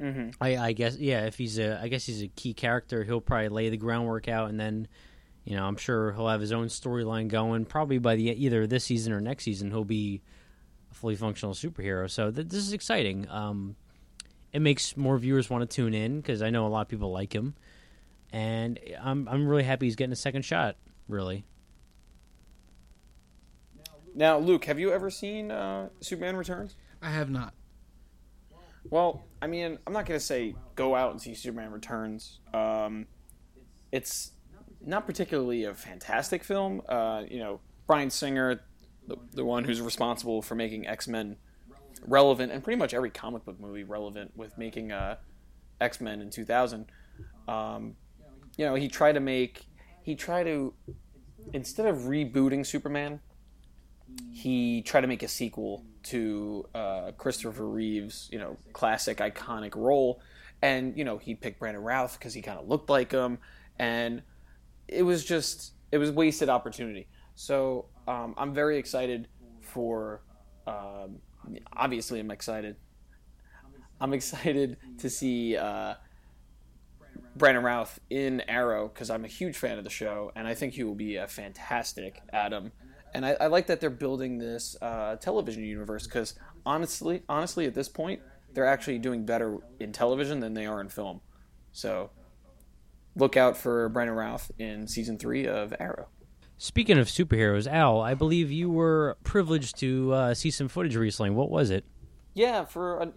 Mm-hmm. 0.00 0.30
I, 0.40 0.56
I 0.56 0.72
guess, 0.72 0.96
yeah. 0.98 1.26
If 1.26 1.36
he's 1.36 1.58
a, 1.58 1.80
I 1.80 1.88
guess 1.88 2.04
he's 2.06 2.22
a 2.22 2.28
key 2.28 2.54
character. 2.54 3.04
He'll 3.04 3.20
probably 3.20 3.48
lay 3.48 3.68
the 3.68 3.76
groundwork 3.76 4.28
out, 4.28 4.48
and 4.48 4.58
then, 4.58 4.88
You 5.46 5.54
know, 5.54 5.64
I'm 5.64 5.76
sure 5.76 6.12
he'll 6.12 6.28
have 6.28 6.40
his 6.40 6.50
own 6.50 6.66
storyline 6.66 7.28
going. 7.28 7.64
Probably 7.66 7.98
by 7.98 8.16
the 8.16 8.30
either 8.30 8.66
this 8.66 8.84
season 8.84 9.12
or 9.12 9.20
next 9.20 9.44
season, 9.44 9.70
he'll 9.70 9.84
be 9.84 10.20
a 10.90 10.94
fully 10.94 11.14
functional 11.14 11.54
superhero. 11.54 12.10
So 12.10 12.32
th- 12.32 12.48
this 12.48 12.58
is 12.58 12.72
exciting. 12.72 13.28
Um, 13.30 13.76
it 14.52 14.60
makes 14.60 14.96
more 14.96 15.16
viewers 15.18 15.48
want 15.48 15.68
to 15.68 15.72
tune 15.72 15.94
in 15.94 16.20
because 16.20 16.42
I 16.42 16.50
know 16.50 16.66
a 16.66 16.68
lot 16.68 16.80
of 16.80 16.88
people 16.88 17.12
like 17.12 17.32
him, 17.32 17.54
and 18.32 18.80
I'm 19.00 19.28
I'm 19.28 19.46
really 19.46 19.62
happy 19.62 19.86
he's 19.86 19.94
getting 19.94 20.12
a 20.12 20.16
second 20.16 20.42
shot. 20.42 20.76
Really. 21.08 21.44
Now, 24.16 24.38
Luke, 24.38 24.64
have 24.64 24.78
you 24.78 24.92
ever 24.92 25.10
seen 25.10 25.50
uh, 25.50 25.90
Superman 26.00 26.36
Returns? 26.36 26.74
I 27.02 27.10
have 27.10 27.28
not. 27.28 27.52
Well, 28.88 29.24
I 29.42 29.46
mean, 29.46 29.78
I'm 29.86 29.92
not 29.92 30.06
gonna 30.06 30.18
say 30.18 30.54
go 30.74 30.94
out 30.94 31.10
and 31.10 31.20
see 31.20 31.34
Superman 31.34 31.70
Returns. 31.70 32.40
Um, 32.54 33.06
it's 33.92 34.32
not 34.80 35.06
particularly 35.06 35.64
a 35.64 35.74
fantastic 35.74 36.44
film. 36.44 36.80
Uh, 36.88 37.24
you 37.28 37.38
know, 37.38 37.60
Bryan 37.86 38.08
Singer, 38.08 38.62
the, 39.06 39.16
the 39.34 39.44
one 39.44 39.64
who's 39.64 39.82
responsible 39.82 40.40
for 40.40 40.54
making 40.54 40.86
X 40.86 41.06
Men 41.08 41.36
relevant, 42.06 42.52
and 42.52 42.64
pretty 42.64 42.78
much 42.78 42.94
every 42.94 43.10
comic 43.10 43.44
book 43.44 43.60
movie 43.60 43.84
relevant 43.84 44.32
with 44.34 44.56
making 44.56 44.92
uh, 44.92 45.16
X 45.78 46.00
Men 46.00 46.22
in 46.22 46.30
2000. 46.30 46.86
Um, 47.48 47.96
you 48.56 48.64
know, 48.64 48.76
he 48.76 48.88
tried 48.88 49.12
to 49.12 49.20
make 49.20 49.66
he 50.02 50.14
tried 50.14 50.44
to 50.44 50.72
instead 51.52 51.86
of 51.86 51.96
rebooting 52.02 52.64
Superman, 52.64 53.20
he 54.32 54.82
tried 54.82 55.02
to 55.02 55.06
make 55.06 55.22
a 55.22 55.28
sequel 55.28 55.84
to 56.04 56.68
uh, 56.74 57.12
Christopher 57.16 57.66
Reeve's, 57.66 58.28
you 58.30 58.38
know, 58.38 58.56
classic 58.72 59.18
iconic 59.18 59.74
role, 59.74 60.20
and 60.62 60.96
you 60.96 61.04
know 61.04 61.18
he 61.18 61.34
picked 61.34 61.58
Brandon 61.58 61.82
Routh 61.82 62.18
because 62.18 62.34
he 62.34 62.42
kind 62.42 62.58
of 62.58 62.68
looked 62.68 62.88
like 62.88 63.12
him, 63.12 63.38
and 63.78 64.22
it 64.88 65.02
was 65.02 65.24
just 65.24 65.72
it 65.90 65.98
was 65.98 66.10
wasted 66.10 66.48
opportunity. 66.48 67.08
So 67.34 67.86
um, 68.06 68.34
I'm 68.36 68.54
very 68.54 68.78
excited 68.78 69.28
for. 69.60 70.22
Um, 70.66 71.18
obviously, 71.72 72.20
I'm 72.20 72.30
excited. 72.30 72.76
I'm 74.00 74.12
excited 74.12 74.76
to 74.98 75.08
see 75.10 75.56
uh, 75.56 75.94
Brandon 77.36 77.64
Routh 77.64 77.98
in 78.10 78.42
Arrow 78.48 78.88
because 78.88 79.10
I'm 79.10 79.24
a 79.24 79.28
huge 79.28 79.56
fan 79.56 79.78
of 79.78 79.84
the 79.84 79.90
show, 79.90 80.32
and 80.36 80.46
I 80.46 80.54
think 80.54 80.74
he 80.74 80.84
will 80.84 80.94
be 80.94 81.16
a 81.16 81.26
fantastic 81.26 82.20
Atom 82.32 82.72
and 83.16 83.24
I, 83.24 83.34
I 83.40 83.46
like 83.46 83.66
that 83.68 83.80
they're 83.80 83.88
building 83.88 84.36
this 84.36 84.76
uh, 84.82 85.16
television 85.16 85.64
universe 85.64 86.06
because 86.06 86.34
honestly, 86.66 87.22
honestly, 87.30 87.64
at 87.64 87.74
this 87.74 87.88
point, 87.88 88.20
they're 88.52 88.66
actually 88.66 88.98
doing 88.98 89.24
better 89.24 89.56
in 89.80 89.90
television 89.90 90.40
than 90.40 90.52
they 90.52 90.66
are 90.66 90.82
in 90.82 90.90
film. 90.90 91.22
So, 91.72 92.10
look 93.16 93.38
out 93.38 93.56
for 93.56 93.88
Brandon 93.88 94.14
Routh 94.14 94.50
in 94.58 94.86
season 94.86 95.16
three 95.16 95.46
of 95.46 95.72
Arrow. 95.80 96.08
Speaking 96.58 96.98
of 96.98 97.06
superheroes, 97.06 97.66
Al, 97.66 98.02
I 98.02 98.12
believe 98.12 98.52
you 98.52 98.68
were 98.68 99.16
privileged 99.24 99.78
to 99.78 100.12
uh, 100.12 100.34
see 100.34 100.50
some 100.50 100.68
footage 100.68 100.94
recently. 100.94 101.30
What 101.30 101.50
was 101.50 101.70
it? 101.70 101.86
Yeah, 102.34 102.66
for 102.66 103.00
an, 103.00 103.14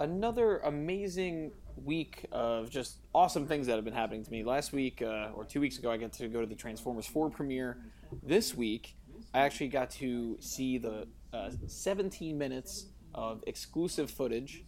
another 0.00 0.58
amazing 0.60 1.52
week 1.76 2.24
of 2.32 2.70
just 2.70 3.00
awesome 3.14 3.46
things 3.46 3.66
that 3.66 3.76
have 3.76 3.84
been 3.84 3.92
happening 3.92 4.24
to 4.24 4.30
me. 4.30 4.44
Last 4.44 4.72
week 4.72 5.02
uh, 5.02 5.28
or 5.34 5.44
two 5.44 5.60
weeks 5.60 5.78
ago, 5.78 5.90
I 5.90 5.98
got 5.98 6.12
to 6.14 6.28
go 6.28 6.40
to 6.40 6.46
the 6.46 6.54
Transformers 6.54 7.06
4 7.06 7.28
premiere. 7.28 7.76
This 8.22 8.54
week, 8.54 8.96
I 9.32 9.40
actually 9.40 9.68
got 9.68 9.90
to 9.92 10.36
see 10.40 10.78
the 10.78 11.08
uh, 11.32 11.50
17 11.66 12.36
minutes 12.36 12.86
of 13.14 13.42
exclusive 13.46 14.10
footage 14.10 14.64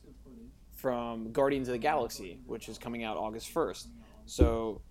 from 0.74 1.32
Guardians 1.32 1.68
of 1.68 1.72
the 1.72 1.78
Galaxy, 1.78 2.38
which 2.46 2.68
is 2.68 2.78
coming 2.78 3.04
out 3.04 3.16
August 3.16 3.52
1st. 3.54 3.86
So 4.26 4.82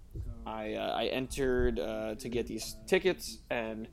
I, 0.45 0.73
uh, 0.73 0.93
I 0.95 1.05
entered 1.05 1.79
uh, 1.79 2.15
to 2.15 2.29
get 2.29 2.47
these 2.47 2.75
tickets, 2.87 3.39
and 3.49 3.87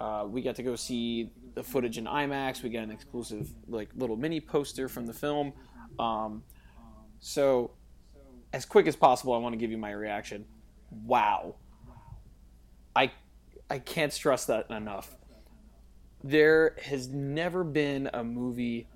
uh, 0.00 0.24
we 0.28 0.42
got 0.42 0.56
to 0.56 0.62
go 0.62 0.76
see 0.76 1.32
the 1.54 1.62
footage 1.62 1.98
in 1.98 2.04
IMAX. 2.04 2.62
We 2.62 2.70
got 2.70 2.84
an 2.84 2.90
exclusive 2.90 3.52
like 3.68 3.90
little 3.96 4.16
mini 4.16 4.40
poster 4.40 4.88
from 4.88 5.06
the 5.06 5.14
film. 5.14 5.52
Um, 5.98 6.42
so, 7.18 7.72
as 8.52 8.64
quick 8.64 8.86
as 8.86 8.96
possible, 8.96 9.34
I 9.34 9.38
want 9.38 9.52
to 9.52 9.58
give 9.58 9.70
you 9.70 9.78
my 9.78 9.90
reaction. 9.90 10.46
Wow. 10.90 11.56
I 12.96 13.12
I 13.70 13.78
can't 13.78 14.12
stress 14.12 14.46
that 14.46 14.68
enough. 14.68 15.16
There 16.24 16.76
has 16.82 17.08
never 17.08 17.62
been 17.62 18.10
a 18.12 18.24
movie 18.24 18.88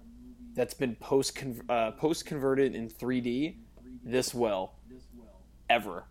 that's 0.54 0.74
been 0.74 0.96
post 0.96 1.42
uh, 1.68 1.92
post 1.92 2.26
converted 2.26 2.74
in 2.74 2.88
3D 2.88 3.56
this 4.04 4.34
well 4.34 4.74
ever. 5.70 6.04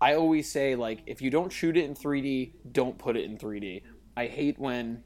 I 0.00 0.14
always 0.14 0.50
say 0.50 0.74
like 0.74 1.02
if 1.06 1.22
you 1.22 1.30
don't 1.30 1.52
shoot 1.52 1.76
it 1.76 1.84
in 1.84 1.94
3D, 1.94 2.52
don't 2.72 2.98
put 2.98 3.16
it 3.16 3.24
in 3.24 3.38
3D. 3.38 3.82
I 4.16 4.26
hate 4.26 4.58
when 4.58 5.04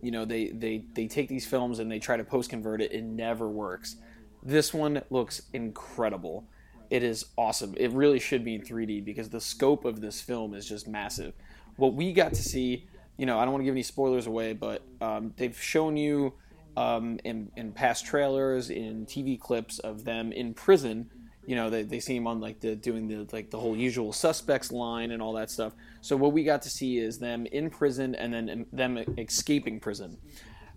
you 0.00 0.12
know 0.12 0.24
they 0.24 0.48
they 0.50 0.84
they 0.94 1.08
take 1.08 1.28
these 1.28 1.46
films 1.46 1.80
and 1.80 1.90
they 1.90 1.98
try 1.98 2.16
to 2.16 2.24
post 2.24 2.48
convert 2.48 2.80
it. 2.80 2.92
It 2.92 3.04
never 3.04 3.48
works. 3.48 3.96
This 4.42 4.72
one 4.72 5.02
looks 5.10 5.42
incredible. 5.52 6.48
It 6.90 7.02
is 7.02 7.26
awesome. 7.36 7.74
It 7.76 7.90
really 7.90 8.20
should 8.20 8.44
be 8.44 8.54
in 8.54 8.62
3D 8.62 9.04
because 9.04 9.28
the 9.28 9.40
scope 9.40 9.84
of 9.84 10.00
this 10.00 10.22
film 10.22 10.54
is 10.54 10.66
just 10.66 10.88
massive 10.88 11.34
what 11.78 11.94
we 11.94 12.12
got 12.12 12.34
to 12.34 12.42
see, 12.42 12.86
you 13.16 13.24
know, 13.24 13.38
I 13.38 13.44
don't 13.44 13.52
want 13.52 13.62
to 13.62 13.64
give 13.64 13.74
any 13.74 13.82
spoilers 13.82 14.26
away, 14.26 14.52
but 14.52 14.82
um, 15.00 15.32
they've 15.36 15.58
shown 15.58 15.96
you 15.96 16.34
um, 16.76 17.18
in, 17.24 17.50
in 17.56 17.72
past 17.72 18.04
trailers, 18.04 18.68
in 18.68 19.06
TV 19.06 19.40
clips 19.40 19.78
of 19.78 20.04
them 20.04 20.32
in 20.32 20.54
prison. 20.54 21.10
You 21.46 21.56
know, 21.56 21.70
they, 21.70 21.82
they 21.84 22.00
see 22.00 22.16
him 22.16 22.26
on 22.26 22.40
like 22.40 22.60
the 22.60 22.76
doing 22.76 23.08
the 23.08 23.26
like 23.32 23.50
the 23.50 23.58
whole 23.58 23.74
usual 23.76 24.12
suspects 24.12 24.70
line 24.70 25.12
and 25.12 25.22
all 25.22 25.32
that 25.34 25.50
stuff. 25.50 25.72
So 26.02 26.16
what 26.16 26.32
we 26.32 26.44
got 26.44 26.62
to 26.62 26.68
see 26.68 26.98
is 26.98 27.18
them 27.18 27.46
in 27.46 27.70
prison 27.70 28.14
and 28.14 28.34
then 28.34 28.66
them 28.72 28.98
escaping 29.16 29.80
prison. 29.80 30.18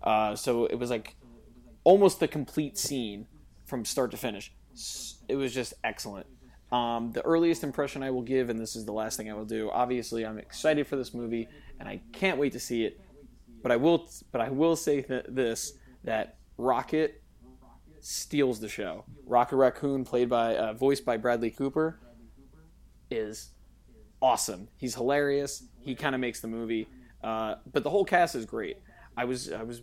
Uh, 0.02 0.34
so 0.34 0.66
it 0.66 0.76
was 0.76 0.88
like 0.88 1.14
almost 1.84 2.20
the 2.20 2.28
complete 2.28 2.78
scene 2.78 3.26
from 3.66 3.84
start 3.84 4.12
to 4.12 4.16
finish. 4.16 4.52
It 5.28 5.36
was 5.36 5.52
just 5.52 5.74
excellent. 5.84 6.26
Um, 6.72 7.12
the 7.12 7.22
earliest 7.22 7.62
impression 7.64 8.02
I 8.02 8.10
will 8.10 8.22
give, 8.22 8.48
and 8.48 8.58
this 8.58 8.74
is 8.74 8.86
the 8.86 8.92
last 8.92 9.16
thing 9.18 9.30
I 9.30 9.34
will 9.34 9.44
do. 9.44 9.70
Obviously, 9.70 10.24
I'm 10.24 10.38
excited 10.38 10.86
for 10.86 10.96
this 10.96 11.12
movie, 11.12 11.48
and 11.78 11.86
I 11.88 12.00
can't 12.12 12.38
wait 12.38 12.54
to 12.54 12.60
see 12.60 12.84
it. 12.84 12.98
But 13.62 13.72
I 13.72 13.76
will, 13.76 14.10
but 14.32 14.40
I 14.40 14.48
will 14.48 14.74
say 14.74 15.02
th- 15.02 15.26
this: 15.28 15.74
that 16.04 16.38
Rocket 16.56 17.22
steals 18.00 18.58
the 18.58 18.68
show. 18.68 19.04
Rocket 19.26 19.56
Raccoon, 19.56 20.04
played 20.04 20.28
by, 20.28 20.56
uh, 20.56 20.72
voiced 20.72 21.04
by 21.04 21.16
Bradley 21.16 21.50
Cooper, 21.50 22.00
is 23.10 23.50
awesome. 24.20 24.68
He's 24.76 24.94
hilarious. 24.94 25.64
He 25.80 25.94
kind 25.94 26.14
of 26.14 26.20
makes 26.20 26.40
the 26.40 26.48
movie. 26.48 26.88
Uh, 27.22 27.56
but 27.70 27.84
the 27.84 27.90
whole 27.90 28.04
cast 28.04 28.34
is 28.34 28.46
great. 28.46 28.78
I 29.16 29.24
was, 29.24 29.52
I 29.52 29.62
was 29.62 29.82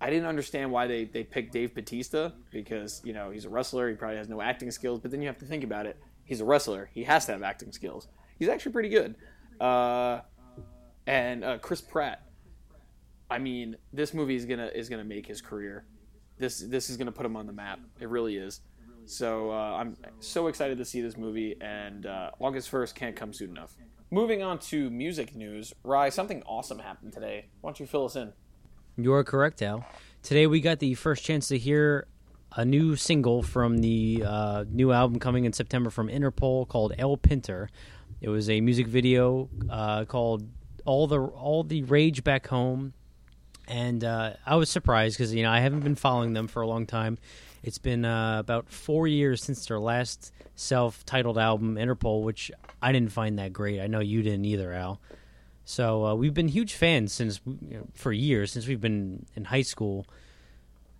I 0.00 0.08
didn't 0.08 0.26
understand 0.26 0.70
why 0.70 0.86
they, 0.86 1.04
they 1.04 1.24
picked 1.24 1.52
Dave 1.52 1.74
Batista 1.74 2.30
because, 2.50 3.02
you 3.04 3.12
know, 3.12 3.30
he's 3.30 3.44
a 3.44 3.50
wrestler. 3.50 3.88
He 3.88 3.96
probably 3.96 4.16
has 4.16 4.28
no 4.28 4.40
acting 4.40 4.70
skills. 4.70 5.00
But 5.00 5.10
then 5.10 5.20
you 5.20 5.26
have 5.28 5.38
to 5.38 5.44
think 5.44 5.62
about 5.62 5.86
it. 5.86 6.00
He's 6.24 6.40
a 6.40 6.44
wrestler. 6.44 6.88
He 6.92 7.04
has 7.04 7.26
to 7.26 7.32
have 7.32 7.42
acting 7.42 7.72
skills. 7.72 8.08
He's 8.38 8.48
actually 8.48 8.72
pretty 8.72 8.88
good. 8.88 9.16
Uh, 9.60 10.20
and 11.06 11.44
uh, 11.44 11.58
Chris 11.58 11.80
Pratt. 11.80 12.22
I 13.30 13.38
mean, 13.38 13.76
this 13.92 14.14
movie 14.14 14.34
is 14.34 14.44
gonna 14.44 14.70
is 14.74 14.88
gonna 14.88 15.04
make 15.04 15.26
his 15.26 15.40
career. 15.40 15.84
This 16.38 16.60
this 16.60 16.90
is 16.90 16.96
gonna 16.96 17.12
put 17.12 17.26
him 17.26 17.36
on 17.36 17.46
the 17.46 17.52
map. 17.52 17.78
It 18.00 18.08
really 18.08 18.36
is. 18.36 18.60
So 19.06 19.50
uh, 19.50 19.76
I'm 19.76 19.96
so 20.20 20.46
excited 20.46 20.78
to 20.78 20.84
see 20.84 21.00
this 21.00 21.16
movie, 21.16 21.56
and 21.60 22.06
uh, 22.06 22.30
August 22.38 22.70
first 22.70 22.94
can't 22.94 23.14
come 23.14 23.32
soon 23.32 23.50
enough. 23.50 23.74
Moving 24.10 24.42
on 24.42 24.58
to 24.60 24.90
music 24.90 25.36
news, 25.36 25.72
Rye, 25.84 26.08
something 26.08 26.42
awesome 26.44 26.78
happened 26.78 27.12
today. 27.12 27.46
Why 27.60 27.68
don't 27.68 27.78
you 27.78 27.86
fill 27.86 28.06
us 28.06 28.16
in? 28.16 28.32
You 29.02 29.14
are 29.14 29.24
correct, 29.24 29.62
Al. 29.62 29.86
Today 30.22 30.46
we 30.46 30.60
got 30.60 30.78
the 30.78 30.94
first 30.94 31.24
chance 31.24 31.48
to 31.48 31.56
hear 31.56 32.06
a 32.52 32.64
new 32.64 32.96
single 32.96 33.42
from 33.42 33.78
the 33.78 34.22
uh, 34.26 34.64
new 34.68 34.92
album 34.92 35.18
coming 35.18 35.46
in 35.46 35.52
September 35.52 35.88
from 35.88 36.08
Interpol 36.08 36.68
called 36.68 36.92
El 36.98 37.16
Pintor. 37.16 37.70
It 38.20 38.28
was 38.28 38.50
a 38.50 38.60
music 38.60 38.86
video 38.86 39.48
uh, 39.70 40.04
called 40.04 40.46
"All 40.84 41.06
the 41.06 41.18
All 41.18 41.64
the 41.64 41.82
Rage 41.84 42.22
Back 42.24 42.48
Home," 42.48 42.92
and 43.66 44.04
uh, 44.04 44.34
I 44.44 44.56
was 44.56 44.68
surprised 44.68 45.16
because 45.16 45.32
you 45.32 45.42
know 45.44 45.50
I 45.50 45.60
haven't 45.60 45.80
been 45.80 45.94
following 45.94 46.34
them 46.34 46.46
for 46.46 46.60
a 46.60 46.66
long 46.66 46.86
time. 46.86 47.16
It's 47.62 47.78
been 47.78 48.04
uh, 48.04 48.38
about 48.38 48.68
four 48.68 49.06
years 49.06 49.42
since 49.42 49.66
their 49.66 49.80
last 49.80 50.32
self-titled 50.56 51.38
album, 51.38 51.76
Interpol, 51.76 52.22
which 52.22 52.50
I 52.82 52.92
didn't 52.92 53.12
find 53.12 53.38
that 53.38 53.52
great. 53.52 53.80
I 53.80 53.86
know 53.86 54.00
you 54.00 54.22
didn't 54.22 54.44
either, 54.44 54.72
Al. 54.72 55.00
So 55.70 56.04
uh, 56.04 56.14
we've 56.16 56.34
been 56.34 56.48
huge 56.48 56.74
fans 56.74 57.12
since 57.12 57.40
you 57.46 57.78
know, 57.78 57.86
for 57.94 58.10
years 58.10 58.50
since 58.50 58.66
we've 58.66 58.80
been 58.80 59.26
in 59.36 59.44
high 59.44 59.62
school. 59.62 60.04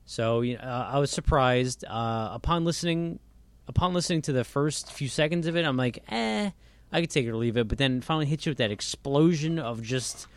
So 0.05 0.45
uh, 0.45 0.89
I 0.93 1.01
was 1.01 1.11
surprised 1.11 1.85
uh, 1.85 2.31
upon 2.33 2.65
listening 2.65 3.19
upon 3.67 3.95
listening 3.95 4.23
to 4.23 4.33
the 4.33 4.45
first 4.45 4.93
few 4.93 5.09
seconds 5.09 5.49
of 5.49 5.57
it. 5.57 5.65
I'm 5.65 5.77
like, 5.77 6.05
eh, 6.09 6.51
I 6.93 7.01
could 7.01 7.11
take 7.11 7.27
it 7.27 7.31
or 7.31 7.37
leave 7.37 7.57
it. 7.57 7.67
But 7.67 7.79
then 7.79 7.99
it 7.99 8.05
finally 8.05 8.27
hit 8.27 8.47
you 8.47 8.51
with 8.51 8.59
that 8.59 8.71
explosion 8.71 9.59
of 9.59 9.83
just 9.83 10.29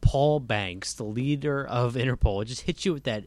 Paul 0.00 0.38
Banks, 0.38 0.94
the 0.94 1.04
leader 1.04 1.66
of 1.66 1.94
Interpol. 1.94 2.42
It 2.42 2.46
just 2.46 2.62
hits 2.62 2.84
you 2.84 2.92
with 2.92 3.04
that. 3.04 3.24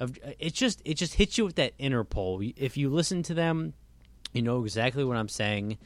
Of 0.00 0.18
it 0.40 0.52
just 0.52 0.82
it 0.84 0.94
just 0.94 1.14
hits 1.14 1.38
you 1.38 1.44
with 1.44 1.54
that 1.56 1.78
Interpol. 1.78 2.52
If 2.56 2.76
you 2.76 2.90
listen 2.90 3.22
to 3.22 3.34
them, 3.34 3.72
you 4.32 4.42
know 4.42 4.64
exactly 4.64 5.04
what 5.04 5.16
I'm 5.16 5.28
saying 5.28 5.78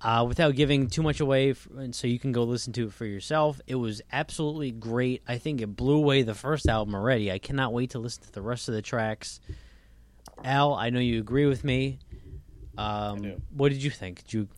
Uh, 0.00 0.24
without 0.28 0.54
giving 0.54 0.86
too 0.88 1.02
much 1.02 1.18
away, 1.18 1.50
f- 1.50 1.66
and 1.76 1.92
so 1.92 2.06
you 2.06 2.20
can 2.20 2.30
go 2.30 2.44
listen 2.44 2.72
to 2.72 2.86
it 2.86 2.92
for 2.92 3.04
yourself. 3.04 3.60
It 3.66 3.74
was 3.74 4.00
absolutely 4.12 4.70
great. 4.70 5.22
I 5.26 5.38
think 5.38 5.60
it 5.60 5.74
blew 5.74 5.96
away 5.96 6.22
the 6.22 6.36
first 6.36 6.68
album 6.68 6.94
already. 6.94 7.32
I 7.32 7.38
cannot 7.38 7.72
wait 7.72 7.90
to 7.90 7.98
listen 7.98 8.22
to 8.22 8.30
the 8.32 8.40
rest 8.40 8.68
of 8.68 8.74
the 8.74 8.82
tracks. 8.82 9.40
Al, 10.44 10.74
I 10.74 10.90
know 10.90 11.00
you 11.00 11.18
agree 11.18 11.46
with 11.46 11.64
me. 11.64 11.98
Um. 12.76 13.42
What 13.50 13.70
did 13.70 13.82
you 13.82 13.90
think? 13.90 14.22
Did 14.22 14.32
you 14.32 14.48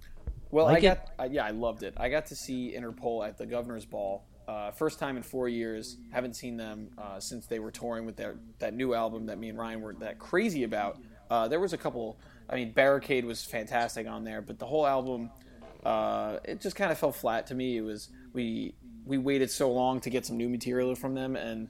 Well, 0.50 0.66
Like 0.66 0.78
I 0.78 0.80
got 0.80 1.06
uh, 1.18 1.28
yeah, 1.30 1.47
I 1.47 1.50
loved 1.52 1.85
it. 1.85 1.94
I 1.97 2.11
got 2.11 2.26
to 2.26 2.37
see 2.37 2.75
Interpol 2.76 3.26
at 3.26 3.38
the 3.38 3.47
Governor's 3.47 3.87
Ball. 3.87 4.23
Uh, 4.47 4.73
first 4.73 4.99
time 4.99 5.16
in 5.16 5.23
four 5.23 5.49
years. 5.49 5.97
Haven't 6.11 6.35
seen 6.35 6.56
them 6.59 6.90
uh, 6.99 7.18
since 7.18 7.47
they 7.47 7.61
were 7.61 7.70
touring 7.70 8.04
with 8.04 8.16
their 8.16 8.37
that 8.59 8.75
new 8.75 8.92
album 8.92 9.26
that 9.26 9.38
me 9.38 9.49
and 9.49 9.59
Ryan 9.59 9.80
were 9.80 9.94
that 9.94 10.18
crazy 10.18 10.64
about. 10.64 10.99
Uh, 11.30 11.49
there 11.49 11.61
was 11.61 11.73
a 11.73 11.78
couple. 11.78 12.18
I 12.50 12.57
mean, 12.57 12.73
Barricade 12.73 13.25
was 13.25 13.45
fantastic 13.45 14.09
on 14.09 14.25
there, 14.25 14.42
but 14.42 14.59
the 14.59 14.66
whole 14.66 14.87
album, 14.87 15.30
uh, 15.85 16.38
it 16.45 16.61
just 16.61 16.76
kind 16.76 16.90
of 16.90 16.99
fell 16.99 17.12
flat 17.12 17.47
to 17.47 17.54
me. 17.54 17.76
It 17.76 17.83
was 17.83 18.09
we 18.33 18.75
we 19.04 19.19
waited 19.19 19.50
so 19.50 19.71
long 19.71 20.00
to 20.00 20.11
get 20.11 20.26
some 20.26 20.37
new 20.37 20.49
material 20.49 20.95
from 20.95 21.14
them, 21.14 21.37
and 21.37 21.69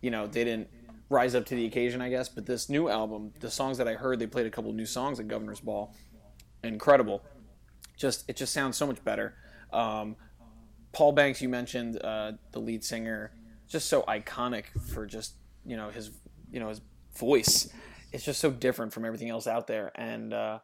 you 0.00 0.10
know 0.10 0.26
they 0.26 0.44
didn't 0.44 0.68
rise 1.08 1.34
up 1.34 1.44
to 1.46 1.54
the 1.54 1.66
occasion, 1.66 2.00
I 2.00 2.08
guess. 2.08 2.28
But 2.28 2.46
this 2.46 2.68
new 2.68 2.88
album, 2.88 3.32
the 3.40 3.50
songs 3.50 3.78
that 3.78 3.88
I 3.88 3.94
heard, 3.94 4.18
they 4.18 4.26
played 4.26 4.46
a 4.46 4.50
couple 4.50 4.72
new 4.72 4.86
songs 4.86 5.18
at 5.18 5.28
Governor's 5.28 5.60
Ball. 5.60 5.94
Incredible 6.62 7.22
just 8.02 8.24
it 8.28 8.36
just 8.36 8.52
sounds 8.52 8.76
so 8.76 8.86
much 8.86 9.02
better. 9.04 9.34
Um, 9.72 10.16
Paul 10.92 11.12
Banks, 11.12 11.40
you 11.40 11.48
mentioned 11.48 12.02
uh, 12.04 12.32
the 12.50 12.58
lead 12.58 12.84
singer, 12.84 13.32
just 13.68 13.88
so 13.88 14.02
iconic 14.02 14.64
for 14.92 15.06
just 15.06 15.34
you 15.64 15.76
know 15.76 15.88
his 15.88 16.10
you 16.50 16.60
know 16.60 16.68
his 16.68 16.80
voice. 17.16 17.72
It's 18.12 18.24
just 18.24 18.40
so 18.40 18.50
different 18.50 18.92
from 18.92 19.04
everything 19.04 19.30
else 19.30 19.46
out 19.46 19.66
there, 19.66 19.92
and 19.94 20.32
uh, 20.32 20.58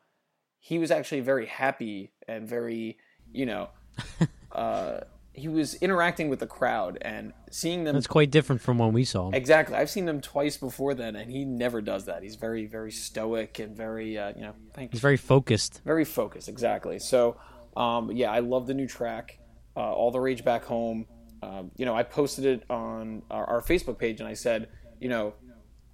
he 0.61 0.79
was 0.79 0.91
actually 0.91 1.21
very 1.21 1.47
happy 1.47 2.13
and 2.27 2.49
very 2.49 2.99
you 3.33 3.47
know 3.47 3.69
uh, 4.53 5.01
he 5.39 5.49
was 5.49 5.75
interacting 5.75 6.29
with 6.29 6.41
the 6.41 6.47
crowd 6.47 6.99
and 7.01 7.33
seeing 7.51 7.85
them 7.85 7.95
That's 7.95 8.07
quite 8.07 8.31
different 8.31 8.61
from 8.61 8.79
when 8.79 8.93
we 8.93 9.05
saw 9.05 9.29
him. 9.29 9.35
Exactly. 9.35 9.77
I've 9.77 9.91
seen 9.91 10.09
him 10.09 10.21
twice 10.21 10.57
before 10.57 10.95
then, 10.95 11.17
and 11.17 11.31
he 11.31 11.45
never 11.45 11.81
does 11.81 12.07
that. 12.07 12.23
He's 12.23 12.35
very, 12.35 12.67
very 12.67 12.91
stoic 12.91 13.59
and 13.59 13.77
very, 13.77 14.19
uh, 14.19 14.33
you 14.35 14.43
know, 14.43 14.55
thank 14.75 14.93
He's 14.93 15.01
very 15.01 15.17
focused. 15.17 15.81
very 15.85 16.05
focused. 16.05 16.49
Exactly. 16.49 16.99
So, 16.99 17.37
um, 17.77 18.11
yeah, 18.13 18.31
I 18.31 18.41
love 18.41 18.67
the 18.67 18.75
new 18.75 18.89
track, 18.89 19.39
uh, 19.77 19.93
"All 19.93 20.11
the 20.11 20.21
Rage 20.21 20.45
Back 20.45 20.65
Home." 20.65 21.07
Um, 21.43 21.71
you 21.77 21.87
know, 21.87 21.95
I 21.95 22.03
posted 22.03 22.45
it 22.45 22.65
on 22.69 23.23
our, 23.31 23.45
our 23.45 23.63
Facebook 23.63 23.99
page, 23.99 24.19
and 24.21 24.29
I 24.29 24.35
said, 24.35 24.69
you 25.01 25.09
know, 25.09 25.35